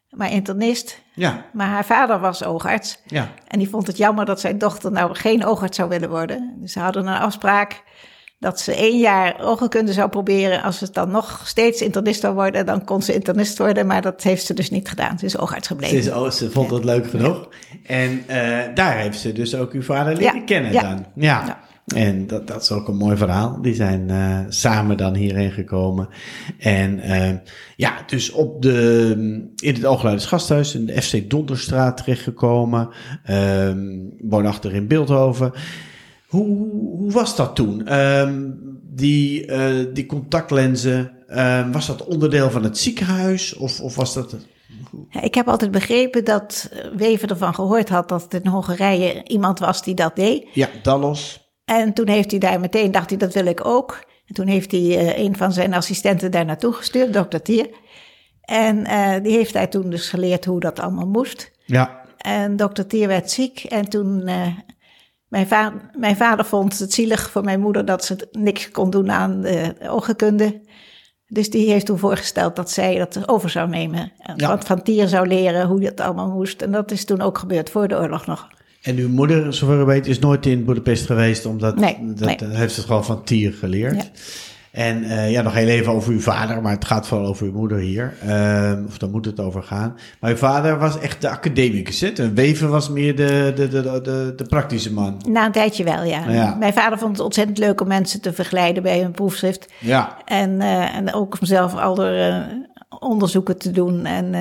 [0.09, 1.01] maar internist.
[1.13, 3.01] ja, Maar haar vader was oogarts.
[3.05, 3.29] ja.
[3.47, 6.55] En die vond het jammer dat zijn dochter nou geen oogarts zou willen worden.
[6.61, 7.83] Dus ze hadden een afspraak
[8.39, 10.61] dat ze één jaar oogheelkunde zou proberen.
[10.61, 13.87] Als het dan nog steeds internist zou worden, dan kon ze internist worden.
[13.87, 15.19] Maar dat heeft ze dus niet gedaan.
[15.19, 15.97] Ze is oogarts Ze, gebleven.
[15.97, 17.49] is, oh, ze vond dat leuk genoeg.
[17.85, 20.81] En eh, daar heeft ze dus ook uw vader leren Ja, kennen ja.
[20.81, 21.05] dan.
[21.15, 21.43] Ja.
[21.45, 21.65] Ja.
[21.95, 23.61] En dat, dat is ook een mooi verhaal.
[23.61, 26.09] Die zijn eh, samen dan hierheen gekomen.
[26.59, 27.33] En eh,
[27.75, 29.11] ja, dus op de,
[29.55, 32.89] in het Oogluiders Gasthuis in de FC Donderstraat terechtgekomen.
[33.23, 33.79] Ehm
[34.19, 35.51] woonachtig in Beeldhoven.
[36.27, 37.87] Hoe, hoe was dat toen?
[37.87, 38.51] Ehm,
[38.83, 43.55] die, eh, die contactlenzen, ehm, was dat onderdeel van het ziekenhuis?
[43.55, 44.35] Of, of was dat...
[45.21, 49.83] Ik heb altijd begrepen dat Wever ervan gehoord had dat het in Hongarije iemand was
[49.83, 50.47] die dat deed.
[50.53, 51.51] Ja, Dallos.
[51.65, 54.05] En toen heeft hij daar meteen, dacht hij, dat wil ik ook.
[54.25, 57.69] En toen heeft hij eh, een van zijn assistenten daar naartoe gestuurd, dokter Tier.
[58.41, 61.51] En eh, die heeft hij toen dus geleerd hoe dat allemaal moest.
[61.65, 63.63] Ja, En dokter Tier werd ziek.
[63.63, 64.29] En toen,
[65.27, 69.11] mijn, va mijn vader vond het zielig voor mijn moeder dat ze niks kon doen
[69.11, 70.61] aan de oogheelkunde.
[71.27, 74.11] Dus die heeft toen voorgesteld dat zij dat over zou nemen.
[74.17, 74.47] En Ja.
[74.47, 76.61] Wat van Tier zou leren, hoe dat allemaal moest.
[76.61, 78.47] En dat is toen ook gebeurd voor de oorlog nog.
[78.81, 82.49] En uw moeder, zover ik weet, is nooit in Budapest geweest, omdat Nee, dat nee.
[82.49, 83.95] heeft ze gewoon van Tier geleerd.
[83.95, 84.09] Ja.
[84.77, 87.51] En eh, ja, nog heel even over uw vader, maar het gaat vooral over uw
[87.51, 88.13] moeder hier.
[88.21, 89.97] Ehm, of daar moet het over gaan.
[90.19, 92.07] Maar uw vader was echt de academicus, hè?
[92.07, 95.21] En Weven was meer de, de, de, de, de praktische man.
[95.29, 96.29] Na een tijdje wel, ja.
[96.29, 96.55] Ja.
[96.55, 99.73] Mijn vader vond het ontzettend leuk om mensen te vergelijden bij hun proefschrift.
[99.79, 104.05] Ja, En, eh, en ook om zelf al de eh, onderzoeken te doen.
[104.05, 104.35] En,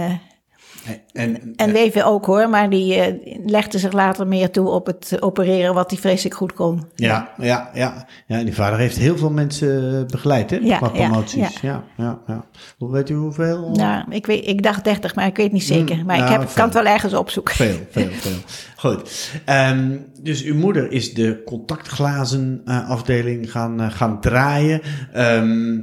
[1.12, 5.16] En, En weven ook hoor, maar die eh, legde zich later meer toe op het
[5.20, 6.84] opereren, wat hij vreselijk goed kon.
[6.94, 8.06] Ja, ja, ja.
[8.26, 10.56] ja, en die vader heeft heel veel mensen eh, begeleid, hè?
[10.56, 11.60] Ja, qua ja, promoties.
[11.60, 12.44] Ja, ja, ja.
[12.78, 13.70] Hoe weet u hoeveel?
[13.70, 16.04] Nou, ik, weet, ik dacht 30, maar ik weet niet zeker.
[16.04, 17.54] Maar ik nou, heb, kan het wel ergens opzoeken.
[17.54, 18.38] Veel, veel, veel.
[18.76, 19.30] Goed.
[19.44, 24.80] Ehm, dus uw moeder is de contactglazen eh, afdeling gaan, eh, gaan draaien.
[25.12, 25.78] Ehm,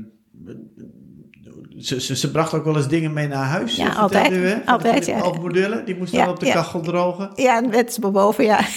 [1.83, 3.75] ze, ze, ze bracht ook wel eens dingen mee naar huis.
[3.75, 4.31] Ja, altijd.
[4.31, 4.55] U, hè?
[4.65, 5.19] Altijd, ja.
[5.19, 6.53] Alpmodellen, die moesten Ja, dan op de ja.
[6.53, 7.31] kachel drogen.
[7.35, 8.59] Ja, en het is boven, ja.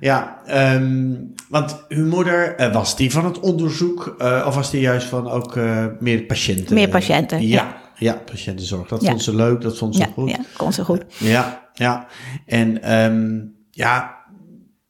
[0.00, 1.14] Ja, ehm,
[1.48, 5.30] want uw moeder, eh, was die van het onderzoek eh, of was die juist van
[5.30, 6.74] ook eh, meer patiënten?
[6.74, 8.88] Meer patiënten, Ja, ja, patiëntenzorg.
[8.88, 10.30] Dat vond ze leuk, dat vond ze ja, goed.
[10.30, 11.04] ja, kon ze goed.
[11.18, 12.06] Ja, ja.
[12.46, 14.17] En ehm, ja,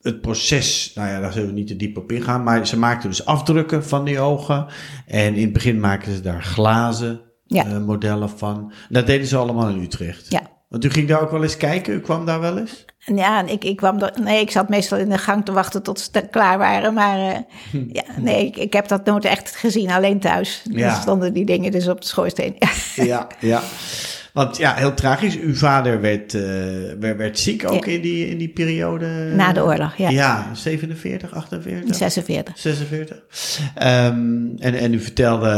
[0.00, 2.42] het proces, nou ja, daar zullen we niet te diep op ingaan.
[2.42, 4.66] Maar ze maakten dus afdrukken van die ogen.
[5.06, 7.64] En in het begin maakten ze daar glazen Ja.
[7.66, 8.72] eh, modellen van.
[8.88, 10.26] Dat deden ze allemaal in Utrecht.
[10.28, 10.40] Ja.
[10.68, 11.94] Want u ging daar ook wel eens kijken?
[11.94, 12.84] U kwam daar wel eens?
[13.04, 15.52] En Ja, en ik, ik kwam er, nee, ik zat meestal in de gang te
[15.52, 16.94] wachten tot ze klaar waren.
[16.94, 17.38] Maar eh,
[17.92, 20.62] ja, nee, ik, ik heb dat nooit echt gezien, alleen thuis.
[20.70, 20.88] Ja.
[20.92, 22.56] Dan stonden die dingen dus op de schoorsteen.
[22.94, 23.62] Ja, ja.
[24.38, 25.38] Want ja, heel tragisch.
[25.40, 26.42] Uw vader werd, eh,
[27.00, 27.92] werd, werd ziek ook Ja.
[27.92, 29.06] in, die, in die periode.
[29.36, 30.08] Na de oorlog, ja.
[30.08, 31.96] Ja, 47, 48?
[31.96, 32.58] 46.
[32.58, 33.22] 46.
[33.74, 34.16] Ehm,
[34.58, 35.48] en, en u vertelde,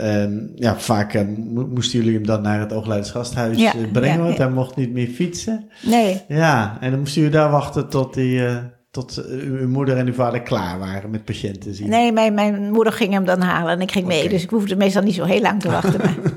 [0.00, 4.16] ehm, ja, vaak eh, mo- moesten jullie hem dan naar het Oogleidersgasthuis Ja, eh, brengen,
[4.18, 5.68] ja, want hij mocht niet meer fietsen.
[5.82, 8.56] Nee, Ja, en dan moesten jullie daar wachten tot, die, eh,
[8.90, 11.88] tot eh, uw moeder en uw vader klaar waren met patiënten zien.
[11.88, 14.28] nee mijn, mijn moeder ging hem dan halen en ik ging mee.
[14.28, 16.00] Dus ik hoefde meestal niet zo heel lang te wachten.
[16.00, 16.14] Maar,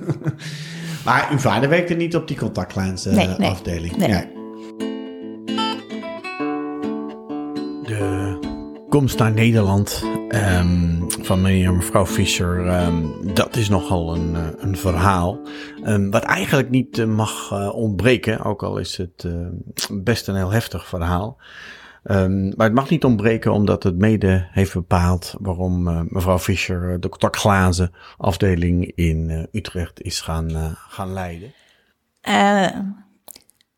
[1.07, 3.49] Maar uw vader werkte niet op die contactlijns Nee, nee.
[3.49, 3.97] afdeling.
[3.97, 4.25] Nee.
[7.83, 8.37] De
[8.89, 14.41] komst naar Nederland ehm, van meneer en mevrouw Fischer, ehm, dat is nogal een, eh,
[14.57, 15.39] een verhaal.
[15.83, 19.27] Ehm, wat eigenlijk niet eh, mag eh, ontbreken, ook al is het
[19.91, 21.37] best een heel heftig verhaal.
[22.03, 26.93] Ehm, maar het mag niet ontbreken omdat het mede heeft bepaald waarom eh, mevrouw Fischer
[26.93, 31.53] eh, de contactglazen afdeling in eh, Utrecht is gaan, gaan leiden.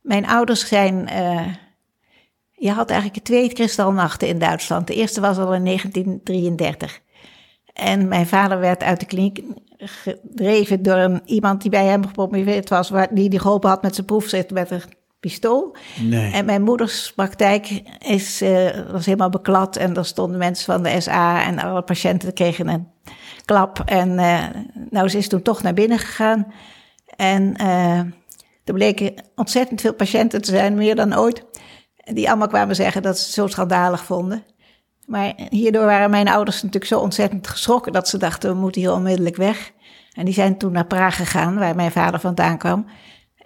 [0.02, 1.08] Mijn ouders zijn.
[2.52, 4.88] je had eigenlijk twee kristalnachten in Duitsland.
[4.88, 7.02] De eerste was al in 1933.
[7.74, 9.44] En mijn vader werd uit de kliniek
[9.78, 14.52] gedreven door iemand die bij hem gepromoveerd was, die die geholpen had met zijn proefschrift
[14.52, 14.88] met
[15.20, 15.76] pistool.
[16.02, 16.32] Nee.
[16.32, 19.76] En mijn moeders praktijk is, eh, was helemaal beklad.
[19.76, 22.88] En er stonden mensen van de SA en alle patiënten kregen een
[23.46, 23.82] klap.
[23.86, 24.44] En eh,
[24.90, 26.54] nou, ze is toen toch naar binnen gegaan.
[27.16, 27.98] En eh,
[28.64, 31.46] er bleken ontzettend veel patiënten te zijn, meer dan ooit.
[31.96, 34.44] Die allemaal kwamen zeggen dat ze het zo schandalig vonden.
[35.06, 38.94] Maar hierdoor waren mijn ouders natuurlijk zo ontzettend geschrokken dat ze dachten, we moeten hier
[38.94, 39.72] onmiddellijk weg.
[40.14, 42.86] En die zijn toen naar Praag gegaan, waar mijn vader vandaan kwam.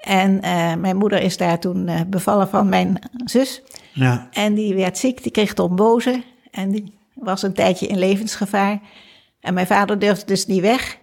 [0.03, 3.61] En eh, mijn moeder is daar toen eh, bevallen van mijn zus.
[3.93, 4.27] Ja.
[4.31, 6.23] En die werd ziek, die kreeg trombose.
[6.51, 8.79] En die was een tijdje in levensgevaar.
[9.39, 10.97] En mijn vader durfde dus niet weg.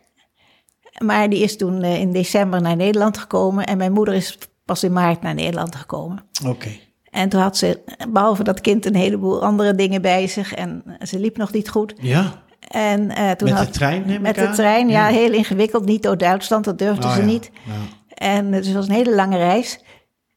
[1.04, 3.66] Maar die is toen eh, in december naar Nederland gekomen.
[3.66, 6.22] En mijn moeder is pas in maart naar Nederland gekomen.
[6.46, 6.70] Oké.
[7.10, 10.54] En toen had ze, behalve dat kind, een heleboel andere dingen bij zich.
[10.54, 11.94] En ze liep nog niet goed.
[12.00, 12.42] Ja.
[12.68, 15.14] En, toen Met de had, trein, neem ik Met de trein, ja, Ja.
[15.14, 15.84] heel ingewikkeld.
[15.84, 17.26] Niet door Duitsland, dat durfde Oh, ze ja.
[17.26, 17.50] niet.
[17.64, 17.72] Ja.
[18.20, 19.80] En het was een hele lange reis.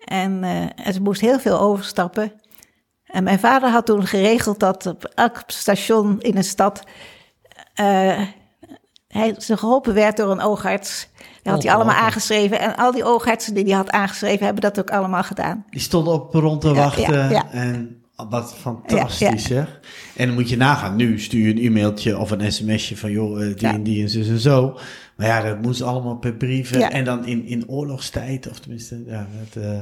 [0.06, 2.32] En eh, ze moest heel veel overstappen.
[3.06, 6.84] En mijn vader had toen geregeld dat op elk station in een stad...
[7.74, 8.22] eh,
[9.08, 11.10] hij ze geholpen werd door een oogarts.
[11.42, 12.60] Dat had hij allemaal aangeschreven.
[12.60, 14.46] En al die oogartsen die hij had aangeschreven...
[14.46, 15.66] hebben dat ook allemaal gedaan.
[15.70, 17.14] Die stonden op rond te Ja, wachten.
[17.14, 17.52] ja, ja.
[17.52, 19.80] En wat fantastisch Ja, zeg.
[20.16, 20.96] En dan moet je nagaan.
[20.96, 23.74] Nu stuur je een e-mailtje of een sms'je van joh, eh, die Ja.
[23.74, 24.78] en die en zus en zo.
[25.16, 26.92] Maar ja, dat moest allemaal per brieven.
[26.92, 28.50] En dan in, in oorlogstijd.
[28.50, 29.80] Of tenminste, ja, het, eh,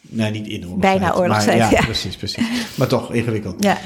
[0.00, 0.98] nee, niet in oorlogstijd.
[0.98, 1.84] Bijna oorlogstijd, maar, ja, ja.
[1.84, 2.44] precies, precies.
[2.76, 3.62] Maar toch ingewikkeld.
[3.64, 3.78] Ja.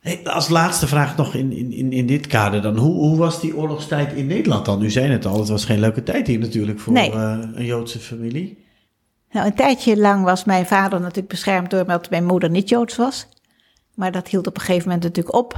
[0.00, 2.76] Hey, als laatste vraag nog in, in, in, in dit kader dan.
[2.76, 4.82] Hoe, hoe was die oorlogstijd in Nederland dan?
[4.82, 7.10] U zei het al, het was geen leuke tijd hier natuurlijk voor Nee.
[7.12, 8.64] eh, een Joodse familie.
[9.36, 13.28] Nou, een tijdje lang was mijn vader natuurlijk beschermd doordat mijn moeder niet Joods was.
[13.94, 15.56] Maar dat hield op een gegeven moment natuurlijk op.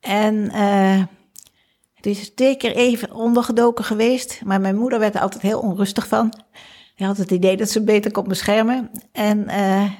[0.00, 1.02] En eh
[1.94, 4.40] het is twee even ondergedoken geweest.
[4.44, 6.34] Maar mijn moeder werd er altijd heel onrustig van.
[6.94, 8.90] Hij had het idee dat ze beter kon beschermen.
[9.12, 9.90] En eh,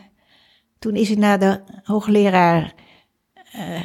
[0.79, 2.75] toen is hij naar de hoogleraar
[3.53, 3.83] eh,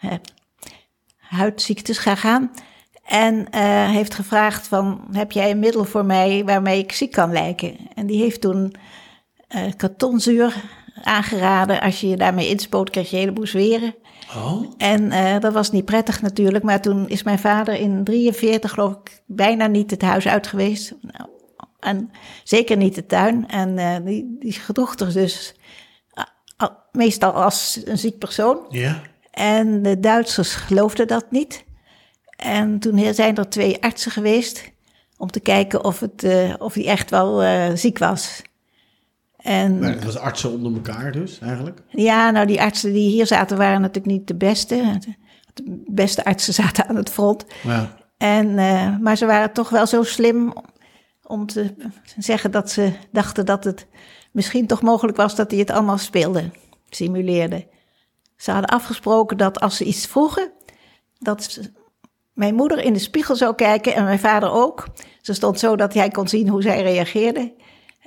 [0.00, 0.18] eh,
[1.16, 2.50] huidziektes gegaan.
[3.10, 7.32] En eh, heeft gevraagd van, heb jij een middel voor mij waarmee ik ziek kan
[7.32, 7.76] lijken?
[7.94, 8.74] En die heeft toen
[9.76, 10.54] kartonzuur
[11.02, 11.80] aangeraden.
[11.80, 13.94] Als je je daarmee inspoot, kreeg je een heleboel zweren.
[14.36, 16.64] Oh, En eh, dat was niet prettig natuurlijk.
[16.64, 20.94] Maar toen is mijn vader in 43, geloof ik, bijna niet het huis uit geweest.
[21.00, 21.28] Nou,
[21.80, 22.10] En
[22.44, 23.48] zeker niet de tuin.
[23.48, 25.54] En die, die gedroeg er dus
[26.92, 28.58] meestal als een ziek persoon.
[28.68, 29.00] Ja.
[29.30, 31.64] En de Duitsers geloofden dat niet.
[32.40, 34.70] En toen zijn er twee artsen geweest
[35.16, 38.42] om te kijken of, het, eh, of hij echt wel eh, ziek was.
[39.36, 41.82] En Maar het was artsen onder elkaar dus, eigenlijk?
[41.88, 44.98] ja, nou die artsen die hier zaten waren natuurlijk niet de beste.
[45.54, 47.44] De beste artsen zaten aan het front.
[47.62, 47.96] Ja.
[48.16, 50.52] En, eh, maar ze waren toch wel zo slim
[51.26, 51.74] om te
[52.18, 53.86] zeggen dat ze dachten dat het
[54.32, 56.50] misschien toch mogelijk was dat hij het allemaal speelde,
[56.90, 57.66] simuleerde.
[58.36, 60.52] Ze hadden afgesproken dat als ze iets vroegen,
[61.18, 61.70] dat
[62.32, 64.86] mijn moeder in de spiegel zou kijken en mijn vader ook.
[65.20, 67.52] Ze stond zo dat hij kon zien hoe zij reageerde.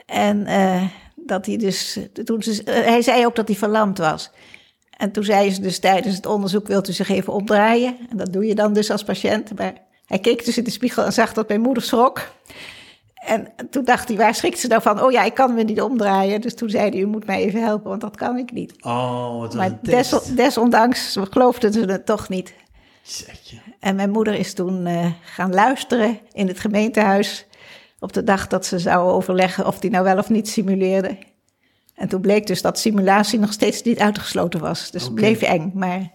[0.06, 0.84] En eh,
[1.16, 4.32] dat hij dus, toen ze, eh, hij zei ook dat hij verlamd was.
[4.98, 7.98] En toen zei ze dus tijdens het onderzoek, wilt u zich even opdraaien?
[8.10, 9.58] En dat doe je dan dus als patiënt.
[9.58, 9.74] Maar
[10.06, 12.32] hij keek dus in de spiegel en zag dat mijn moeder schrok.
[13.14, 15.02] En toen dacht hij, waar schrikt ze nou van?
[15.02, 16.42] Oh ja, ik kan me niet omdraaien.
[16.42, 18.74] Dus toen zei hij, u moet mij even helpen, want dat kan ik niet.
[18.82, 19.80] Oh, Maar
[20.36, 22.54] desondanks geloofden ze het toch niet.
[23.04, 23.58] Zetje.
[23.80, 27.46] En mijn moeder is toen eh, gaan luisteren in het gemeentehuis...
[28.00, 31.18] op de dag dat ze zou overleggen of die nou wel of niet simuleerde.
[31.96, 34.92] En toen bleek dus dat simulatie nog steeds niet uitgesloten was.
[34.92, 35.22] Dus het Oké.
[35.22, 35.72] bleef eng.
[35.74, 36.12] Maar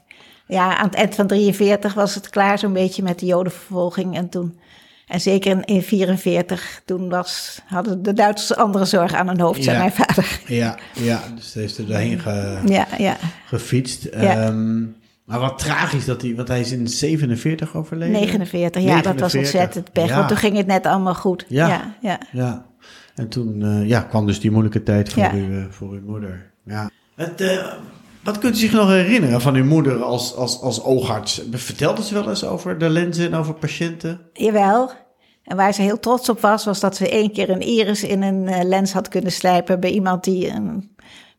[0.46, 4.16] ja, aan het eind van 43 was het klaar zo'n beetje met de jodenvervolging.
[4.16, 4.58] En toen...
[5.06, 9.76] En zeker in 1944, toen was, hadden de Duitsers andere zorgen aan hun hoofd, zei
[9.76, 9.82] Ja.
[9.82, 10.40] mijn vader.
[10.46, 13.16] Ja, ja, dus hij heeft er doorheen ge- Ja, ja.
[13.46, 14.02] gefietst.
[14.02, 14.42] Ja.
[14.46, 14.82] Ehm,
[15.28, 18.14] maar wat tragisch dat hij, want hij is in 47 overleden.
[18.20, 19.38] 49, ja, dat was 49.
[19.38, 20.08] ontzettend pech.
[20.08, 20.16] Ja.
[20.16, 21.44] Want toen ging het net allemaal goed.
[21.48, 21.68] Ja.
[21.68, 22.20] ja, ja.
[22.32, 22.66] Ja,
[23.14, 26.50] en toen eh, ja, kwam dus die moeilijke tijd voor, uw, eh, voor uw moeder.
[26.64, 26.90] Ja.
[27.14, 27.66] Het, eh,
[28.22, 31.42] wat kunt u zich nog herinneren van uw moeder als, als, als oogarts?
[31.50, 34.20] Vertelde ze wel eens over de lenzen en over patiënten?
[34.32, 34.90] Jawel.
[35.42, 38.22] En waar ze heel trots op was, was dat ze één keer een iris in
[38.22, 40.96] een lens had kunnen slijpen bij iemand die een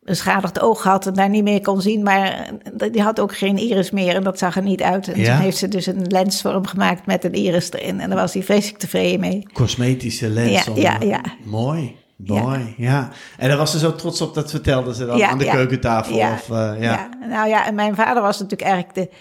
[0.09, 2.03] beschadigd oog had en daar niet meer kon zien.
[2.03, 2.49] Maar
[2.79, 5.07] eh, die had ook geen iris meer en dat zag er niet uit.
[5.07, 5.33] En Ja?
[5.33, 7.99] toen heeft ze dus een lens voor hem gemaakt met een iris erin.
[7.99, 9.47] En daar was hij vreselijk tevreden mee.
[9.53, 10.65] Cosmetische lens.
[10.65, 11.21] Ja, ja, ja.
[11.43, 13.09] Mooi, mooi, ja.
[13.37, 16.15] En daar was ze zo trots op, dat vertelde ze dan aan de keukentafel.
[16.15, 17.09] Of, eh, ja.
[17.29, 19.17] nou ja, en mijn vader was natuurlijk eigenlijk de,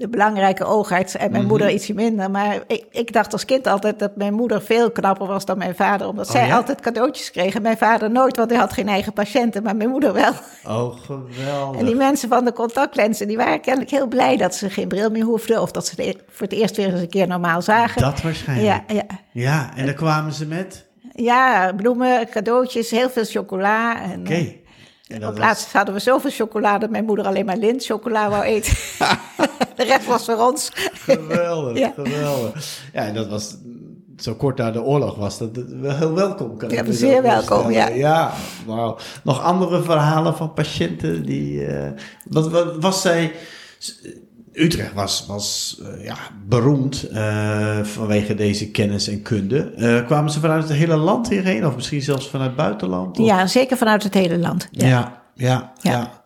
[0.00, 1.32] de belangrijke oogarts en Mhm.
[1.32, 2.30] mijn moeder ietsje minder.
[2.30, 5.74] Maar ik, ik dacht als kind altijd dat mijn moeder veel knapper was dan mijn
[5.74, 6.08] vader.
[6.08, 6.56] Omdat Oh, zij ja?
[6.56, 9.88] altijd cadeautjes kreeg en mijn vader nooit, want hij had geen eigen patiënten, maar mijn
[9.88, 10.32] moeder wel.
[10.66, 11.80] Oh, geweldig.
[11.80, 15.10] En die mensen van de contactlenzen, die waren kennelijk heel blij dat ze geen bril
[15.10, 15.60] meer hoefden.
[15.62, 18.00] Of dat ze het voor het eerst weer eens een keer normaal zagen.
[18.02, 18.68] Dat waarschijnlijk.
[18.88, 19.04] ja, ja.
[19.32, 20.86] Ja, en dan kwamen ze met...
[21.14, 24.02] ja, bloemen, cadeautjes, heel veel chocola.
[24.02, 24.32] En, Oké.
[24.34, 24.46] eh,
[25.10, 28.42] En Op was- laatst hadden we zoveel chocola dat mijn moeder alleen maar lintchocola wou
[28.44, 28.72] eten.
[29.76, 30.70] de rest was voor ons.
[30.92, 31.92] Geweldig, Ja.
[31.96, 32.78] geweldig.
[32.92, 33.56] Ja, en dat was
[34.18, 35.48] zo kort na de oorlog was dat
[35.80, 36.56] wel heel welkom.
[36.56, 37.88] Kan Ja, me zeer welkom, ja.
[37.88, 38.32] Ja,
[38.66, 38.96] wauw.
[39.24, 41.66] Nog andere verhalen van patiënten die...
[41.66, 41.90] eh,
[42.28, 43.32] wat, wat was zij...
[44.60, 46.16] Utrecht was, was eh, ja,
[46.48, 49.72] beroemd eh, vanwege deze kennis en kunde.
[49.76, 51.66] Eh, kwamen ze vanuit het hele land hierheen?
[51.66, 53.18] Of misschien zelfs vanuit het buitenland?
[53.18, 54.68] Of- Ja, zeker vanuit het hele land.
[54.70, 55.72] ja, ja, ja.
[55.80, 56.22] Ja.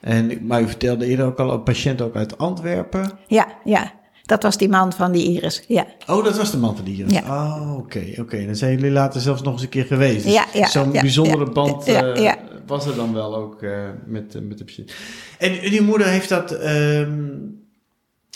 [0.00, 3.10] En, maar u vertelde eerder ook al een patiënt ook uit Antwerpen.
[3.26, 3.92] Ja, ja.
[4.22, 5.64] Dat was die man van die iris.
[5.68, 7.04] Ja, Oh, dat was de man van die.
[7.08, 7.20] Ja.
[7.20, 8.46] Oh, oké, oké.
[8.46, 10.24] Dan zijn jullie later zelfs nog eens een keer geweest.
[10.24, 11.90] Dus Ja, ja, Zo'n bijzondere band
[12.66, 13.60] was er dan wel ook
[14.06, 14.92] met, met de patiënt.
[15.38, 17.28] En uw moeder heeft dat ehm,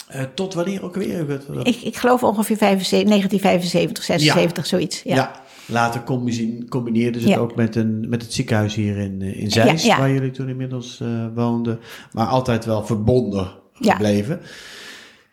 [0.09, 1.41] eh, tot wanneer ook weer?
[1.63, 5.01] Ik, ik geloof ongeveer 75, 1975, 76, zoiets.
[5.03, 5.15] Ja.
[5.15, 5.31] ja.
[5.65, 7.41] Later combi- combineerden ze het Ja.
[7.43, 10.99] ook met, een, met het ziekenhuis hier in, eh, in Zeist, waar jullie toen inmiddels
[11.01, 11.79] eh, woonden.
[12.11, 13.47] Maar altijd wel verbonden
[13.79, 13.97] Ja.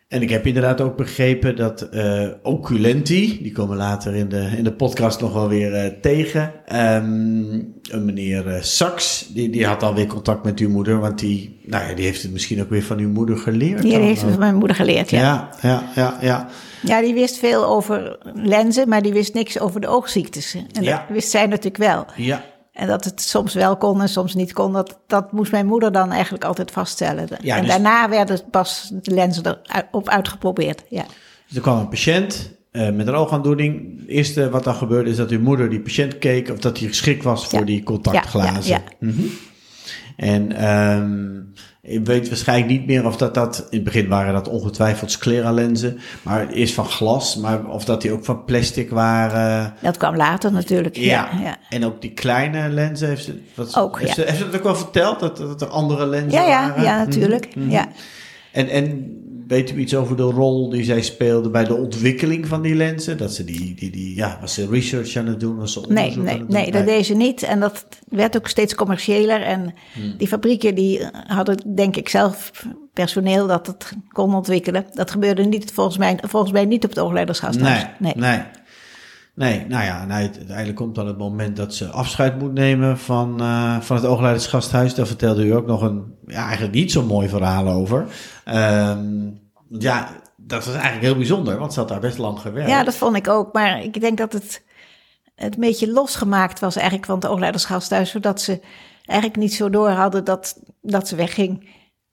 [0.07, 4.63] En ik heb inderdaad ook begrepen dat eh Oculenti, die komen later in de, in
[4.63, 6.51] de podcast nog wel weer eh, tegen.
[6.65, 7.53] Ehm,
[7.91, 11.93] een meneer Saks, die, die had alweer contact met uw moeder, want die, nou ja,
[11.95, 13.81] die heeft het misschien ook weer van uw moeder geleerd.
[13.81, 15.19] Die heeft het van mijn moeder geleerd, ja.
[15.19, 15.49] ja.
[15.61, 16.47] ja, ja, ja,
[16.81, 17.01] ja.
[17.01, 20.57] die wist veel over lenzen, maar die wist niks over de oogziektes.
[20.71, 20.97] En Ja.
[20.97, 22.05] dat wist zij natuurlijk wel.
[22.15, 22.43] Ja,
[22.77, 25.91] En dat het soms wel kon en soms niet kon, dat, dat moest mijn moeder
[25.91, 27.27] dan eigenlijk altijd vaststellen.
[27.41, 29.59] Ja, en dus- daarna werden pas de lenzen
[29.91, 30.83] erop uitgeprobeerd.
[30.89, 31.05] Ja.
[31.47, 33.99] Dus er kwam een patiënt eh, met een oogaandoening.
[33.99, 36.87] Het eerste wat dan gebeurde is dat uw moeder die patiënt keek of dat hij
[36.87, 37.65] geschikt was voor Ja.
[37.65, 38.63] die contactglazen.
[38.71, 39.21] Ja, Mhm.
[40.15, 41.35] En ehm
[41.87, 43.57] ik weet waarschijnlijk niet meer of dat dat...
[43.69, 45.99] In het begin waren dat ongetwijfeld scleralenzen.
[46.21, 47.35] Maar eerst van glas.
[47.35, 49.73] Maar of dat die ook van plastic waren.
[49.81, 50.95] Dat kwam later natuurlijk.
[50.97, 51.39] Ja, Ja.
[51.43, 51.57] ja.
[51.69, 53.07] En ook die kleine lenzen.
[53.07, 54.21] Heeft ze, wat, Ook, heeft, ja.
[54.21, 55.19] ze, heeft ze dat ook wel verteld?
[55.19, 56.83] Dat, dat er andere lenzen Ja, ja, waren?
[56.83, 57.55] ja, natuurlijk.
[57.55, 57.71] Mhm, mhm.
[57.73, 57.87] Ja.
[58.51, 59.11] En, en
[59.47, 63.17] weet u iets over de rol die zij speelde bij de ontwikkeling van die lenzen?
[63.17, 65.55] Dat ze die, die, die ja, was ze research aan het doen?
[65.57, 66.47] Was ze Nee, nee, het doen?
[66.49, 67.43] nee, dat deed ze niet.
[67.43, 69.41] En dat werd ook steeds commerciëler.
[69.41, 70.17] En Hmm.
[70.17, 72.51] die fabrieken die hadden, denk ik, zelf
[72.93, 74.85] personeel dat het kon ontwikkelen.
[74.93, 77.85] Dat gebeurde niet, volgens mij, volgens mij niet op het oogleidersgasthuis.
[77.99, 78.29] Nee, nee.
[78.31, 78.41] nee.
[79.45, 83.39] Nou ja, nou, het- uiteindelijk komt dan het moment dat ze afscheid moet nemen van,
[83.41, 84.95] eh, van het Oogleidersgasthuis.
[84.95, 88.05] Daar vertelde u ook nog een, ja, eigenlijk niet zo mooi verhaal over.
[88.45, 88.99] Ehm,
[89.69, 92.69] ja, dat was eigenlijk heel bijzonder, want ze had daar best lang gewerkt.
[92.69, 93.53] Ja, dat vond ik ook.
[93.53, 94.63] Maar ik denk dat het,
[95.35, 98.09] het een beetje losgemaakt was eigenlijk van het oogleidersgasthuis.
[98.09, 98.59] Zodat ze
[99.05, 101.69] eigenlijk niet zo door hadden dat, dat ze wegging.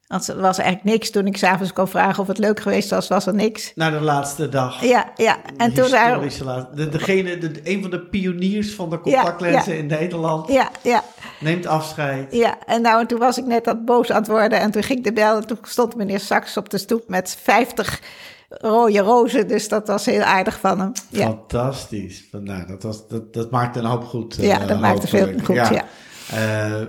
[0.07, 1.11] Want er was eigenlijk niks.
[1.11, 3.72] Toen ik s'avonds kon vragen of het leuk geweest was, was er niks.
[3.74, 4.84] Naar de laatste dag.
[4.84, 5.38] Ja, ja.
[5.57, 6.30] En toen waren,
[6.74, 9.78] de, degene, de, een van de pioniers van de contactlenzen ja.
[9.78, 11.05] in Nederland ja, ja,
[11.40, 12.32] neemt afscheid.
[12.34, 12.59] ja.
[12.66, 14.61] En nou, en toen was ik net dat boos aan het worden.
[14.61, 15.36] En toen ging de bel.
[15.36, 18.00] En toen stond meneer Saks op de stoep met 50
[18.48, 19.48] rode rozen.
[19.48, 20.92] Dus dat was heel aardig van hem.
[21.09, 22.28] Ja, Fantastisch.
[22.30, 24.36] Nou, dat, was, dat, dat maakte een hoop goed.
[24.40, 25.84] Ja, eh, dat maakte veel goed, ja.
[26.30, 26.82] Eh,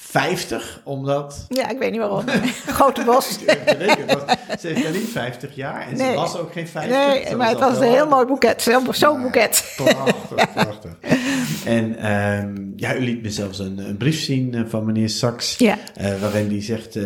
[0.00, 1.44] 50, omdat...
[1.48, 2.24] ja ik weet niet waarom.
[2.66, 3.28] Grote bos.
[4.60, 6.96] Ze heeft niet 50 jaar en ze was ook geen 50.
[6.96, 8.62] Nee, maar het was een heel mooi boeket.
[8.90, 9.72] Zo'n boeket.
[9.76, 10.90] Prachtig, prachtig.
[11.64, 15.56] En ehm, ja, u liet me zelfs een, een brief zien eh, van meneer Saks.
[15.56, 15.76] Ja.
[15.94, 17.02] eh, waarin hij zegt eh,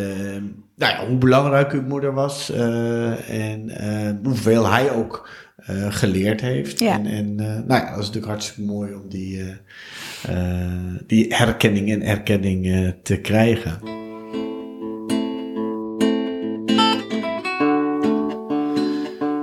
[0.75, 2.49] nou ja, hoe belangrijk uw moeder was.
[2.49, 5.29] eh, en eh, hoeveel hij ook
[5.63, 6.79] eh, geleerd heeft.
[6.79, 6.93] Ja.
[6.93, 9.41] En, en eh, nou ja, dat is natuurlijk hartstikke mooi om die,
[10.27, 10.35] eh,
[11.07, 13.79] die herkenning en erkenning te krijgen.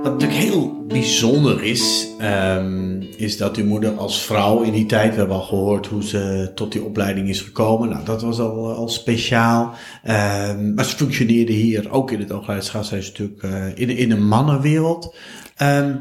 [0.02, 5.12] Wat natuurlijk heel bijzonder is, ehm, is dat uw moeder als vrouw in die tijd,
[5.12, 7.88] we hebben al gehoord hoe ze tot die opleiding is gekomen.
[7.88, 9.74] Nou, dat was al, al speciaal.
[10.02, 13.42] Ehm, maar ze functioneerde hier ook in het Oogleidersgasthuis natuurlijk
[13.78, 15.14] in, in een mannenwereld.
[15.60, 15.96] Ehm,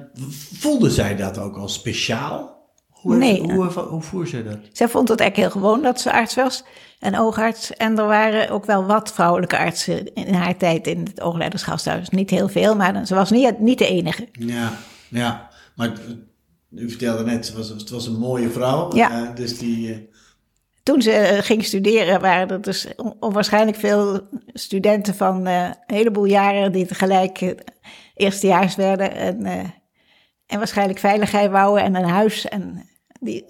[0.60, 2.58] voelde zij dat ook als speciaal?
[2.90, 3.40] Hoe, Nee.
[3.42, 4.58] Hoe, hoe, hoe voer ze dat?
[4.74, 6.64] Zij vond het eigenlijk heel gewoon dat ze arts was
[7.00, 7.74] en oogarts.
[7.74, 12.10] En er waren ook wel wat vrouwelijke artsen in haar tijd in het oogleidersgasthuis.
[12.10, 14.28] Niet heel veel, maar ze was niet, niet de enige.
[14.32, 14.72] Ja,
[15.10, 15.50] ja.
[15.76, 18.96] Maar eh, u vertelde net, het was, het was een mooie vrouw.
[18.96, 19.12] Ja.
[19.30, 19.92] eh, dus die...
[19.94, 19.98] eh,
[20.84, 24.20] Toen ze ging studeren waren er dus on- onwaarschijnlijk veel
[24.54, 27.56] studenten van een heleboel jaren die tegelijk
[28.20, 29.16] eerstejaars werden.
[29.16, 29.60] En, eh,
[30.48, 32.48] en waarschijnlijk veiligheid wouden en een huis.
[32.48, 32.90] En
[33.20, 33.46] die,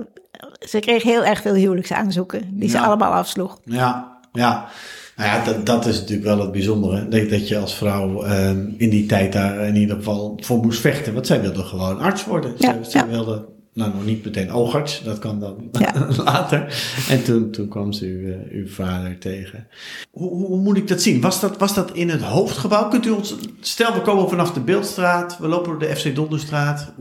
[0.60, 2.84] ze kreeg heel erg veel huwelijksaanzoeken die ze Ja.
[2.84, 3.60] allemaal afsloeg.
[3.66, 4.68] Ja, ja.
[5.16, 7.08] Nou ja, dat, dat is natuurlijk wel het bijzondere.
[7.08, 10.80] Dat, dat je als vrouw ehm, in die tijd daar in ieder geval voor moest
[10.82, 11.14] vechten.
[11.14, 12.52] Want zij wilde gewoon arts worden.
[12.58, 16.08] Ja, zij, zij wilde, nou nog niet meteen oogarts, dat kan dan Ja.
[16.24, 16.84] later.
[17.10, 19.68] En toen, toen kwam ze uw, eh, uw vader tegen.
[20.12, 21.22] Hoe, hoe, moet ik dat zien?
[21.22, 22.90] Was dat, was dat in het hoofdgebouw?
[22.90, 26.94] Kunt u ons, stel we komen vanaf de Beeldstraat, we lopen door de FC Donderstraat.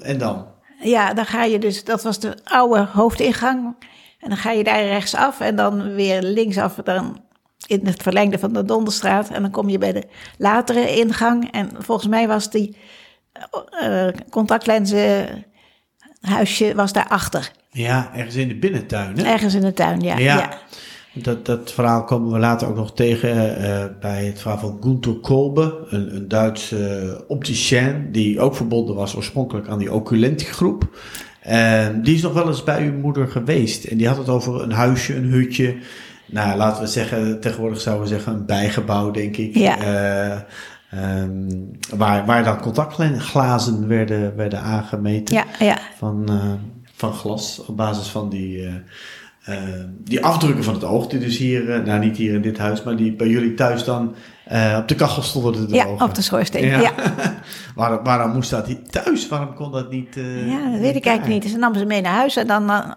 [0.00, 0.46] En dan?
[0.82, 3.76] Ja, dan ga je dus, dat was de oude hoofdingang.
[4.18, 7.22] En dan ga je daar rechtsaf en dan weer linksaf, dan
[7.66, 9.30] in het verlengde van de Donderstraat.
[9.30, 10.04] En dan kom je bij de
[10.38, 11.50] latere ingang.
[11.50, 12.76] En volgens mij was die
[13.70, 14.08] eh
[16.24, 17.50] contactlenzenhuisje was daarachter.
[17.70, 19.18] Ja, ergens in de binnentuin.
[19.18, 19.24] Hè?
[19.24, 20.18] Ergens in de tuin, ja.
[20.18, 20.36] Ja.
[20.36, 20.58] ja.
[21.22, 25.14] Dat, dat verhaal komen we later ook nog tegen eh, bij het verhaal van Gunther
[25.14, 30.98] Kolbe, een, een Duitse opticien die ook verbonden was oorspronkelijk aan die Oculenti groep.
[31.40, 34.62] En die is nog wel eens bij uw moeder geweest en die had het over
[34.62, 35.76] een huisje, een hutje.
[36.26, 39.56] Nou, laten we zeggen, tegenwoordig zouden we zeggen een bijgebouw, denk ik.
[39.56, 39.78] Ja.
[39.78, 40.40] Eh,
[40.96, 45.78] ehm, waar, waar dan contactglazen werden, werden aangemeten Ja, ja.
[45.96, 46.52] van, eh,
[46.94, 48.74] van glas op basis van die, eh,
[49.44, 51.06] eh, die afdrukken van het oog.
[51.06, 54.14] Die dus hier, nou niet hier in dit huis, maar die bij jullie thuis dan
[54.78, 56.66] op de kachel stonden te ja, op de schoorsteen.
[56.66, 56.80] Ja.
[56.80, 56.92] Ja.
[57.74, 59.28] waarom, waarom moest dat hier thuis?
[59.28, 60.16] Waarom kon dat niet?
[60.16, 61.42] eh, dat weet ik eigenlijk niet.
[61.42, 62.94] Dus ze nam ze mee naar huis en dan...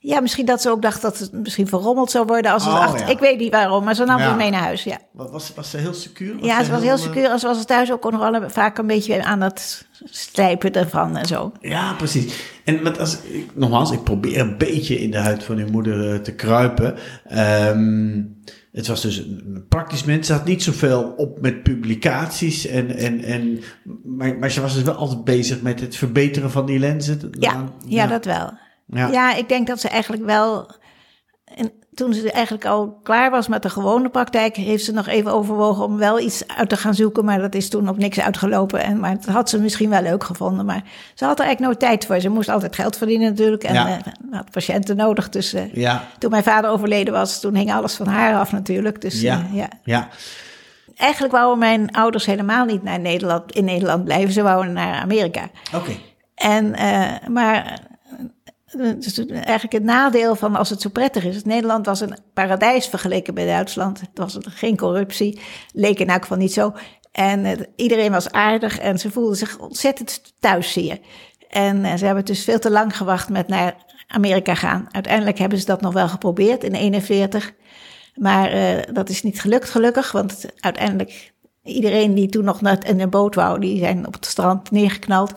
[0.00, 2.80] ja, misschien dat ze ook dacht dat het misschien verrommeld zou worden als het Oh,
[2.80, 3.00] achter...
[3.00, 3.06] ja.
[3.06, 4.30] Ik weet niet waarom, maar ze nam Ja.
[4.30, 4.98] ze mee naar huis, ja.
[5.12, 6.44] Was, was, was ze heel secuur?
[6.44, 7.30] Ja, ze was heel eh, secuur.
[7.30, 11.26] En ze was thuis ook nog wel vaak een beetje aan het strijpen ervan en
[11.26, 11.52] zo.
[11.60, 12.56] Ja, precies.
[12.64, 16.12] En met als, ik, nogmaals, ik probeer een beetje in de huid van uw moeder
[16.14, 16.94] eh, te kruipen.
[17.24, 18.22] Ehm,
[18.72, 20.26] het was dus een, een praktisch mens.
[20.26, 22.66] Ze had niet zoveel op met publicaties.
[22.66, 23.60] En, en, en,
[24.04, 27.30] maar, maar ze was dus wel altijd bezig met het verbeteren van die lenzen.
[27.38, 28.52] Ja, ja, dat wel.
[28.88, 29.06] Ja.
[29.08, 29.34] Ja.
[29.34, 30.70] ik denk dat ze eigenlijk wel...
[31.54, 34.56] En toen ze eigenlijk al klaar was met de gewone praktijk...
[34.56, 37.24] heeft ze nog even overwogen om wel iets uit te gaan zoeken...
[37.24, 38.82] maar dat is toen op niks uitgelopen.
[38.82, 40.64] En, maar dat had ze misschien wel leuk gevonden.
[40.66, 40.82] Maar
[41.14, 42.20] ze had er eigenlijk nooit tijd voor.
[42.20, 43.64] Ze moest altijd geld verdienen natuurlijk.
[43.64, 43.88] En Ja.
[43.88, 43.96] eh,
[44.30, 45.28] had patiënten nodig.
[45.28, 47.40] Dus eh, Ja, toen mijn vader overleden was...
[47.40, 49.00] toen hing alles van haar af natuurlijk.
[49.00, 49.68] Dus ja, eh, ja.
[49.84, 50.08] ja.
[50.96, 54.32] eigenlijk wouden mijn ouders helemaal niet naar Nederland, in Nederland blijven.
[54.32, 55.48] Ze wouden naar Amerika.
[55.74, 55.92] Oké.
[56.34, 56.74] En,
[57.32, 57.80] maar
[58.76, 61.44] dus eigenlijk het nadeel van als het zo prettig is.
[61.44, 64.00] Nederland was een paradijs vergeleken bij Duitsland.
[64.00, 65.40] Het was geen corruptie,
[65.72, 66.72] leek in elk geval niet zo.
[67.12, 70.98] En eh, iedereen was aardig en ze voelden zich ontzettend thuis hier.
[71.48, 74.88] En eh, ze hebben dus veel te lang gewacht met naar Amerika gaan.
[74.90, 77.52] Uiteindelijk hebben ze dat nog wel geprobeerd in 41.
[78.14, 80.12] Maar eh, dat is niet gelukt, gelukkig.
[80.12, 84.26] Want uiteindelijk, iedereen die toen nog net in een boot wou, die zijn op het
[84.26, 85.32] strand neergeknald.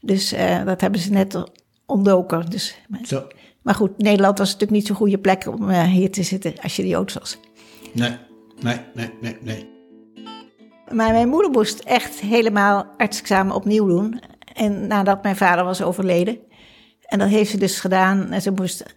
[0.00, 1.44] Dus eh, dat hebben ze net
[1.94, 2.50] ontdoken.
[2.50, 3.26] Dus, Zo.
[3.62, 6.76] maar goed, Nederland was natuurlijk niet zo'n goede plek om eh, hier te zitten als
[6.76, 7.38] je Joods was.
[7.92, 8.16] Nee,
[8.60, 9.72] nee, nee, nee, nee.
[10.92, 14.20] Maar mijn moeder moest echt helemaal artsexamen opnieuw doen.
[14.54, 16.38] En nadat mijn vader was overleden.
[17.00, 18.30] En dat heeft ze dus gedaan.
[18.30, 18.96] En ze moest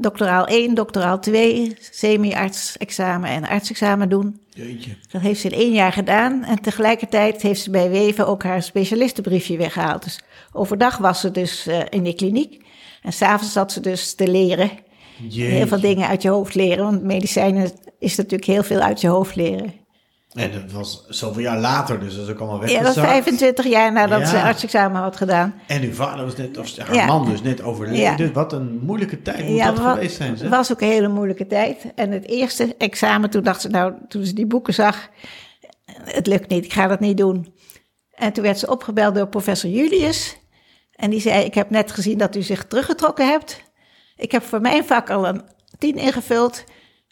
[0.00, 4.40] doctoraal 1, doctoraal 2, semi-artsexamen en artsexamen doen.
[4.48, 4.90] Jeetje.
[5.10, 6.44] Dat heeft ze in één jaar gedaan.
[6.44, 10.04] En tegelijkertijd heeft ze bij Weven ook haar specialistenbriefje weggehaald.
[10.04, 10.20] Dus
[10.52, 12.64] overdag was ze dus eh, in de kliniek.
[13.02, 14.70] En s'avonds zat ze dus te leren.
[15.18, 15.42] Jeetje.
[15.42, 16.84] Heel veel dingen uit je hoofd leren.
[16.84, 19.72] Want medicijnen is natuurlijk heel veel uit je hoofd leren.
[20.34, 22.94] En dat was zoveel jaar later, dus dat is ook allemaal Ja, weggezakt.
[22.94, 24.26] dat is 25 jaar nadat Ja.
[24.26, 25.54] ze artsexamen had gedaan.
[25.66, 27.06] En uw vader was net, of haar Ja.
[27.06, 28.26] man dus net overleden.
[28.26, 28.32] Ja.
[28.32, 30.36] Wat een moeilijke tijd moet Ja, dat geweest zijn.
[30.38, 31.92] Het was ook een hele moeilijke tijd.
[31.94, 35.08] En het eerste examen, toen dacht ze, nou, toen ze die boeken zag,
[36.04, 37.54] het lukt niet, ik ga dat niet doen.
[38.14, 40.36] En toen werd ze opgebeld door professor Julius.
[40.94, 43.62] En die zei, ik heb net gezien dat u zich teruggetrokken hebt.
[44.16, 45.42] Ik heb voor mijn vak al een
[45.78, 46.64] tien ingevuld.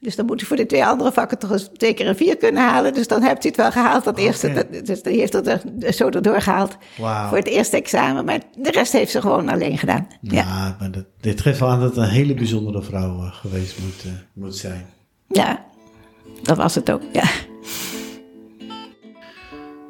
[0.06, 2.36] Dus dan moet u voor de twee andere vakken toch eens twee keer een vier
[2.36, 2.94] kunnen halen.
[2.94, 4.46] Dus dan hebt u het wel gehaald, dat eerste.
[4.46, 4.54] Oké.
[4.70, 5.60] Dat- Dus die heeft het er
[5.92, 7.28] zo erdoor gehaald Wauw.
[7.28, 8.24] voor het eerste examen.
[8.24, 10.06] Maar de rest heeft ze gewoon alleen gedaan.
[10.20, 13.32] Ja, Ja, maar dat, dit geeft wel aan dat het een hele bijzondere vrouw eh,
[13.34, 14.86] geweest moet, eh, moet zijn.
[15.28, 15.64] ja.
[16.42, 17.24] dat was het ook, ja.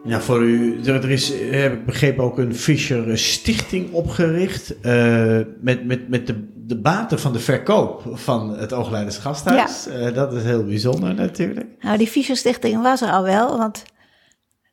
[0.07, 4.80] Ja, voor u, er, is, eh, heb ik begrepen, ook een Fischer Stichting opgericht.
[4.80, 9.86] eh, met met, met de, de baten van de verkoop van het Oogleiders Gasthuis.
[9.86, 11.66] Eh, dat is heel bijzonder natuurlijk.
[11.80, 13.82] Nou, die Fischer Stichting was er al wel, want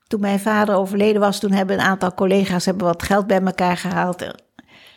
[0.07, 3.77] toen mijn vader overleden was, toen hebben een aantal collega's hebben wat geld bij elkaar
[3.77, 4.21] gehaald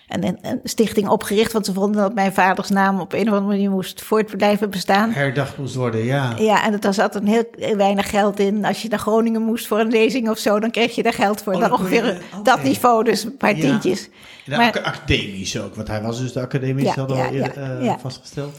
[0.09, 3.47] een, een stichting opgericht, want ze vonden dat mijn vaders naam op een of andere
[3.47, 5.11] manier moest voort blijven bestaan.
[5.13, 6.35] Herdacht moest worden, ja.
[6.39, 7.45] Ja, en er zat een heel
[7.77, 8.65] weinig geld in.
[8.65, 11.43] Als je naar Groningen moest voor een lezing of zo, dan kreeg je daar geld
[11.43, 11.53] voor.
[11.55, 13.61] Oh, dan je- ongeveer dat niveau, dus een paar Ja.
[13.61, 14.09] tientjes.
[14.47, 17.45] En Maar- academisch ook, want hij was dus de academisch, Ja, hadden we al ja,
[17.45, 18.59] eerder eh, vastgesteld.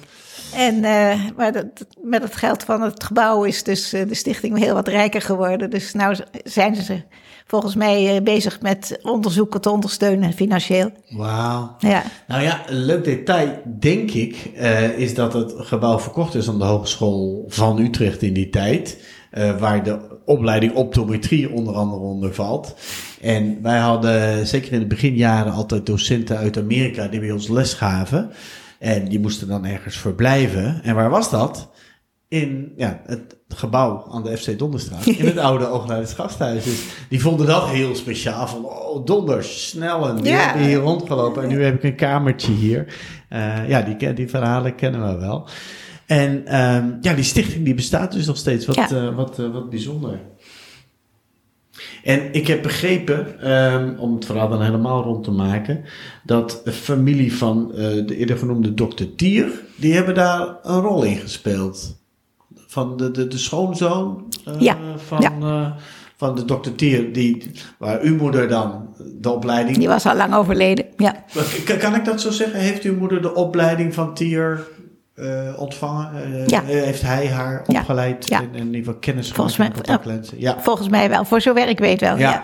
[0.54, 1.66] En, eh, maar dat,
[2.02, 5.70] met het geld van het gebouw is dus eh, de stichting heel wat rijker geworden.
[5.70, 7.02] Dus nou zijn ze
[7.46, 10.92] volgens mij eh, bezig met onderzoeken te ondersteunen financieel.
[11.10, 11.76] Wauw.
[11.80, 14.36] Ja, Nou ja, een leuk detail, denk ik,
[14.98, 18.98] is dat het gebouw verkocht is aan de Hogeschool van Utrecht in die tijd.
[19.60, 22.76] waar de opleiding optometrie onder andere onder valt.
[23.22, 27.74] En wij hadden, zeker in de beginjaren, altijd docenten uit Amerika die bij ons les
[27.74, 28.32] gaven.
[28.80, 30.84] En die moesten dan ergens verblijven.
[30.84, 31.70] En waar was dat?
[32.28, 35.06] In ja, het gebouw aan de FC Donderstraat.
[35.06, 36.64] In het oude Oogleiders Gasthuis.
[36.64, 38.48] Dus die vonden dat heel speciaal.
[38.48, 40.08] Van, oh, donders, snel.
[40.10, 41.44] En die hebben hier rondgelopen.
[41.44, 42.96] En nu heb ik een kamertje hier.
[43.30, 45.48] Eh, ja, die, die verhalen kennen we wel.
[46.06, 48.66] En ehm, ja, die stichting die bestaat dus nog steeds.
[48.66, 48.90] Wat, Ja.
[48.90, 50.20] eh, wat, eh, wat bijzonder.
[52.04, 55.84] En ik heb begrepen, ehm, om het verhaal dan helemaal rond te maken,
[56.24, 61.04] dat de familie van eh, de eerder genoemde dokter Tier, die hebben daar een rol
[61.04, 61.96] in gespeeld.
[62.68, 65.32] Van de, de, de schoonzoon eh, Ja, van, ja.
[65.42, 65.72] eh,
[66.16, 69.78] van de dokter Tier, die, waar uw moeder dan de opleiding...
[69.78, 70.86] die was al lang overleden.
[70.98, 71.24] Ja,
[71.66, 72.60] Kan, kan ik dat zo zeggen?
[72.60, 74.68] Heeft uw moeder de opleiding van Tier
[75.18, 76.24] eh, ontvangen?
[76.24, 76.64] Eh, Ja.
[76.64, 78.40] Heeft hij haar opgeleid Ja.
[78.42, 80.40] en en in ieder geval kennis Volgens gemaakt mij- met contactlenzen?
[80.40, 80.56] Ja.
[80.62, 81.26] volgens mij wel.
[81.26, 82.18] Voor zover ik weet wel.
[82.18, 82.30] Ja.
[82.32, 82.44] Ja.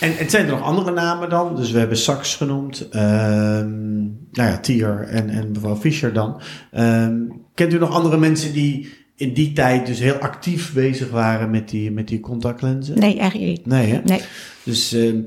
[0.00, 1.56] En, en zijn er nog andere namen dan?
[1.56, 2.88] Dus we hebben Saks genoemd.
[2.88, 4.02] ehm,
[4.32, 6.40] nou ja, Tier en, en mevrouw Fischer dan.
[6.70, 7.14] Ehm,
[7.54, 11.68] kent u nog andere mensen die in die tijd dus heel actief bezig waren met
[11.68, 12.98] die, met die contactlenzen?
[12.98, 13.66] Nee, eigenlijk niet.
[13.66, 14.00] Nee, hè?
[14.04, 14.20] Nee.
[14.62, 15.20] Dus ehm,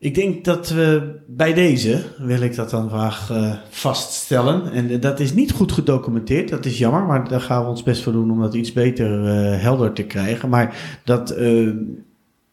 [0.00, 4.72] ik denk dat we bij deze, wil ik dat dan graag eh, vaststellen.
[4.72, 7.82] En eh, dat is niet goed gedocumenteerd, dat is jammer, maar daar gaan we ons
[7.82, 10.48] best voor doen om dat iets beter eh, helder te krijgen.
[10.48, 11.76] Maar dat ehm,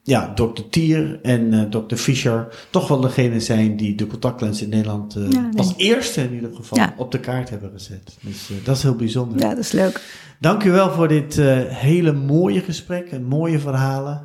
[0.08, 4.70] ja, dokter Tier en eh dokter Fischer toch wel degene zijn die de contactlens in
[4.70, 5.58] Nederland eh, Ja, nee.
[5.58, 6.94] als eerste in ieder geval Ja.
[6.98, 8.18] op de kaart hebben gezet.
[8.22, 9.40] Dus eh, dat is heel bijzonder.
[9.40, 10.02] Ja, dat is leuk.
[10.40, 11.36] Dank u wel voor dit
[11.68, 13.12] hele mooie gesprek.
[13.12, 14.22] Een mooie verhalen.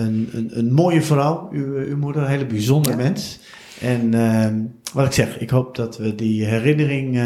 [0.00, 2.22] een, een, een mooie vrouw, uw, uw moeder.
[2.22, 2.96] Een hele bijzonder Ja.
[2.98, 3.38] mens.
[3.80, 4.60] En ehm,
[4.92, 7.20] wat ik zeg, ik hoop dat we die herinnering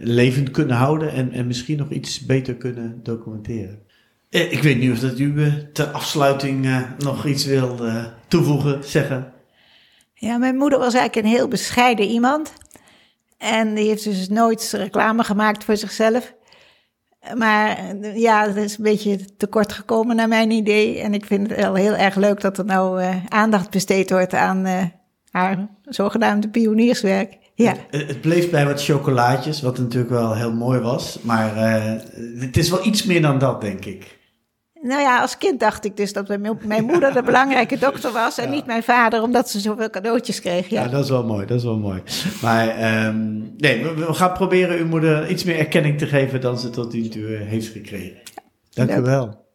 [0.00, 1.12] levend kunnen houden.
[1.12, 3.78] En, en misschien nog iets beter kunnen documenteren.
[4.30, 7.80] Eh, ik weet niet of dat u eh, ter afsluiting eh, nog iets wil
[8.28, 9.32] toevoegen, zeggen.
[10.14, 12.52] Ja, mijn moeder was eigenlijk een heel bescheiden iemand.
[13.38, 16.34] En die heeft dus nooit reclame gemaakt voor zichzelf.
[17.36, 20.98] Maar ja, dat is een beetje tekort gekomen naar mijn idee.
[20.98, 24.66] En ik vind het wel heel erg leuk dat er nou aandacht besteed wordt aan
[25.30, 27.38] haar zogenaamde pionierswerk.
[27.54, 27.74] Ja.
[27.90, 31.18] Het, het bleef bij wat chocolaatjes, wat natuurlijk wel heel mooi was.
[31.22, 31.54] Maar
[32.38, 34.18] het is wel iets meer dan dat, denk ik.
[34.82, 38.12] Nou ja, als kind dacht ik dus dat mijn, mo- mijn moeder de belangrijke dokter
[38.12, 40.68] was en niet mijn vader, omdat ze zoveel cadeautjes kreeg.
[40.68, 40.88] Ja, Ja.
[40.88, 42.02] dat is wel mooi, dat is wel mooi.
[42.42, 46.58] Maar ehm, nee, we, we gaan proberen uw moeder iets meer erkenning te geven dan
[46.58, 48.16] ze tot nu toe heeft gekregen.
[48.70, 49.48] Dank u wel.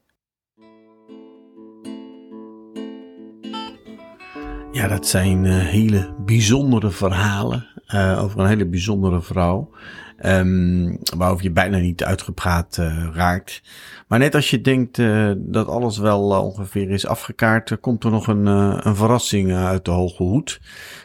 [4.72, 9.70] Ja, dat zijn eh, hele bijzondere verhalen eh, over een hele bijzondere vrouw.
[10.18, 13.62] Ehm, waarover je bijna niet uitgepraat eh, raakt.
[14.08, 18.12] Maar net als je denkt eh, dat alles wel eh, ongeveer is afgekaart, komt er
[18.12, 20.62] nog een, een verrassing uit de hoge hoed.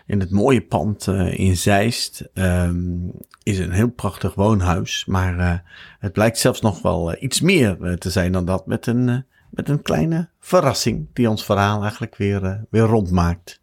[0.06, 2.94] In het mooie pand in Zeist ehm,
[3.42, 5.04] is een heel prachtig woonhuis.
[5.06, 5.64] Maar
[5.98, 8.66] het blijkt zelfs nog wel iets meer te zijn dan dat.
[8.66, 13.60] Met een, met een kleine verrassing die ons verhaal eigenlijk weer, weer rondmaakt.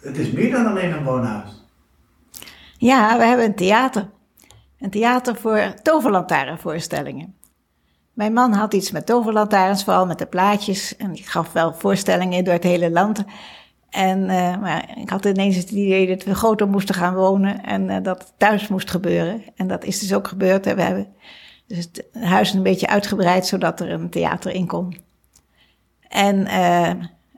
[0.00, 1.57] het is meer dan alleen een woonhuis.
[2.78, 4.08] Ja, we hebben een theater.
[4.80, 7.36] Een theater voor toverlantaarnvoorstellingen.
[8.12, 10.96] Mijn man had iets met toverlantaarns, vooral met de plaatjes.
[10.96, 13.24] En die gaf wel voorstellingen door het hele land.
[13.90, 17.90] En, eh, maar ik had ineens het idee dat we groter moesten gaan wonen en
[17.90, 19.42] eh, dat het thuis moest gebeuren.
[19.56, 20.66] En dat is dus ook gebeurd.
[20.66, 21.06] En we hebben
[21.66, 24.96] dus het huis een beetje uitgebreid, zodat er een theater in kon.
[26.08, 26.92] En eh,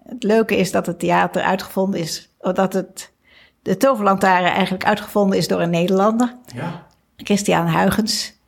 [0.05, 3.10] het leuke is dat het theater uitgevonden is, dat het,
[3.63, 6.37] de toverlantaarn eigenlijk uitgevonden is door een Nederlander.
[6.55, 6.87] Ja.
[7.17, 8.39] Christian Huygens.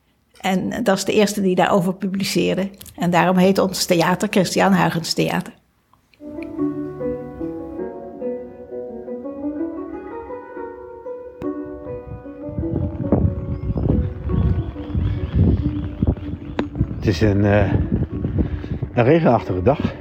[0.41, 2.71] En dat is de eerste die daarover publiceerde.
[2.97, 5.53] En daarom heet ons theater Christian Huygens Theater.
[16.97, 17.73] Het is een, eh,
[18.95, 19.95] een regenachtige dag.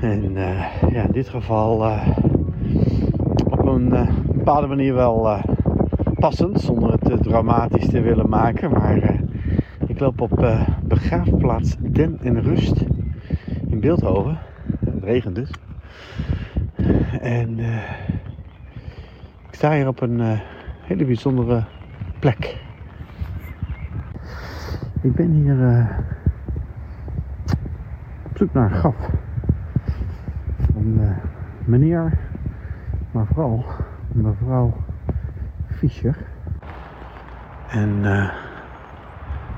[0.00, 2.08] En eh, ja, in dit geval eh,
[3.66, 5.44] op een eh, bepaalde manier wel eh,
[6.14, 8.70] passend, zonder het te dramatisch te willen maken.
[8.70, 9.20] Maar eh,
[9.86, 12.84] ik loop op eh, begraafplaats Den en Rust
[13.68, 14.38] in Beeldhoven.
[14.84, 15.50] Het regent dus.
[17.20, 17.76] En eh,
[19.48, 20.40] ik sta hier op een eh,
[20.82, 21.64] hele bijzondere
[22.18, 22.56] plek.
[25.00, 25.98] Ik ben hier eh,
[28.30, 29.10] op zoek naar een graf.
[30.72, 31.10] Van eh,
[31.64, 32.18] meneer,
[33.16, 33.64] maar vooral
[34.12, 34.76] mevrouw
[35.66, 36.16] Fischer.
[37.68, 38.30] En eh,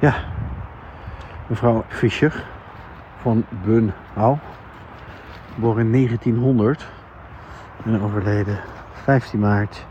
[0.01, 0.15] ja,
[1.47, 2.45] mevrouw Fischer
[3.21, 4.37] van Bunhau.
[5.55, 6.89] Geboren in 1900
[7.85, 8.59] en overleden
[8.93, 9.87] 15 maart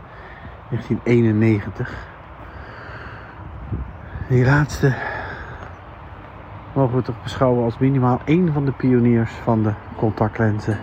[0.68, 2.06] 1991.
[4.28, 4.94] Die laatste
[6.72, 10.78] mogen we toch beschouwen als minimaal één van de pioniers van de contactlenzen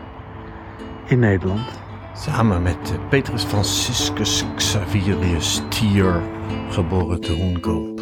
[1.06, 1.85] in Nederland.
[2.18, 6.22] Samen met Petrus Franciscus Xaverius Thier,
[6.70, 8.02] geboren te Hoenkoop.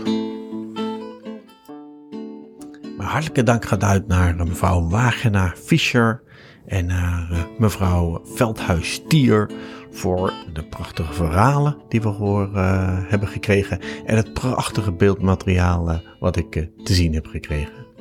[2.97, 6.23] Maar hartelijke dank gaat uit naar mevrouw Wagenaar Fischer
[6.65, 9.49] en naar eh, mevrouw Veldhuis Thier
[9.91, 15.97] voor de prachtige verhalen die we horen eh, hebben gekregen en het prachtige beeldmateriaal eh,
[16.19, 16.51] wat ik
[16.83, 17.92] te zien heb gekregen.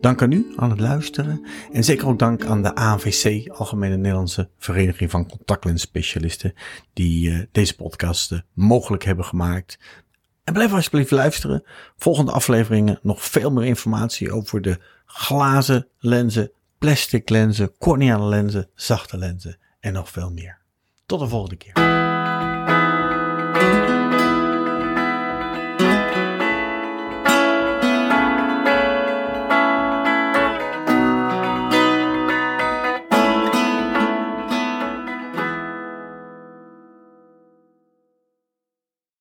[0.00, 1.46] Dank aan u aan het luisteren.
[1.72, 6.54] En zeker ook dank aan de ANVC, Algemene Nederlandse Vereniging van Contactlensspecialisten,
[6.92, 9.78] die eh, deze podcast eh, mogelijk hebben gemaakt.
[10.44, 11.64] En blijf alsjeblieft luisteren.
[11.96, 19.18] Volgende afleveringen nog veel meer informatie over de glazen lenzen, plastic lenzen, corneale lenzen, zachte
[19.18, 20.58] lenzen en nog veel meer.
[21.06, 21.99] Tot de volgende keer.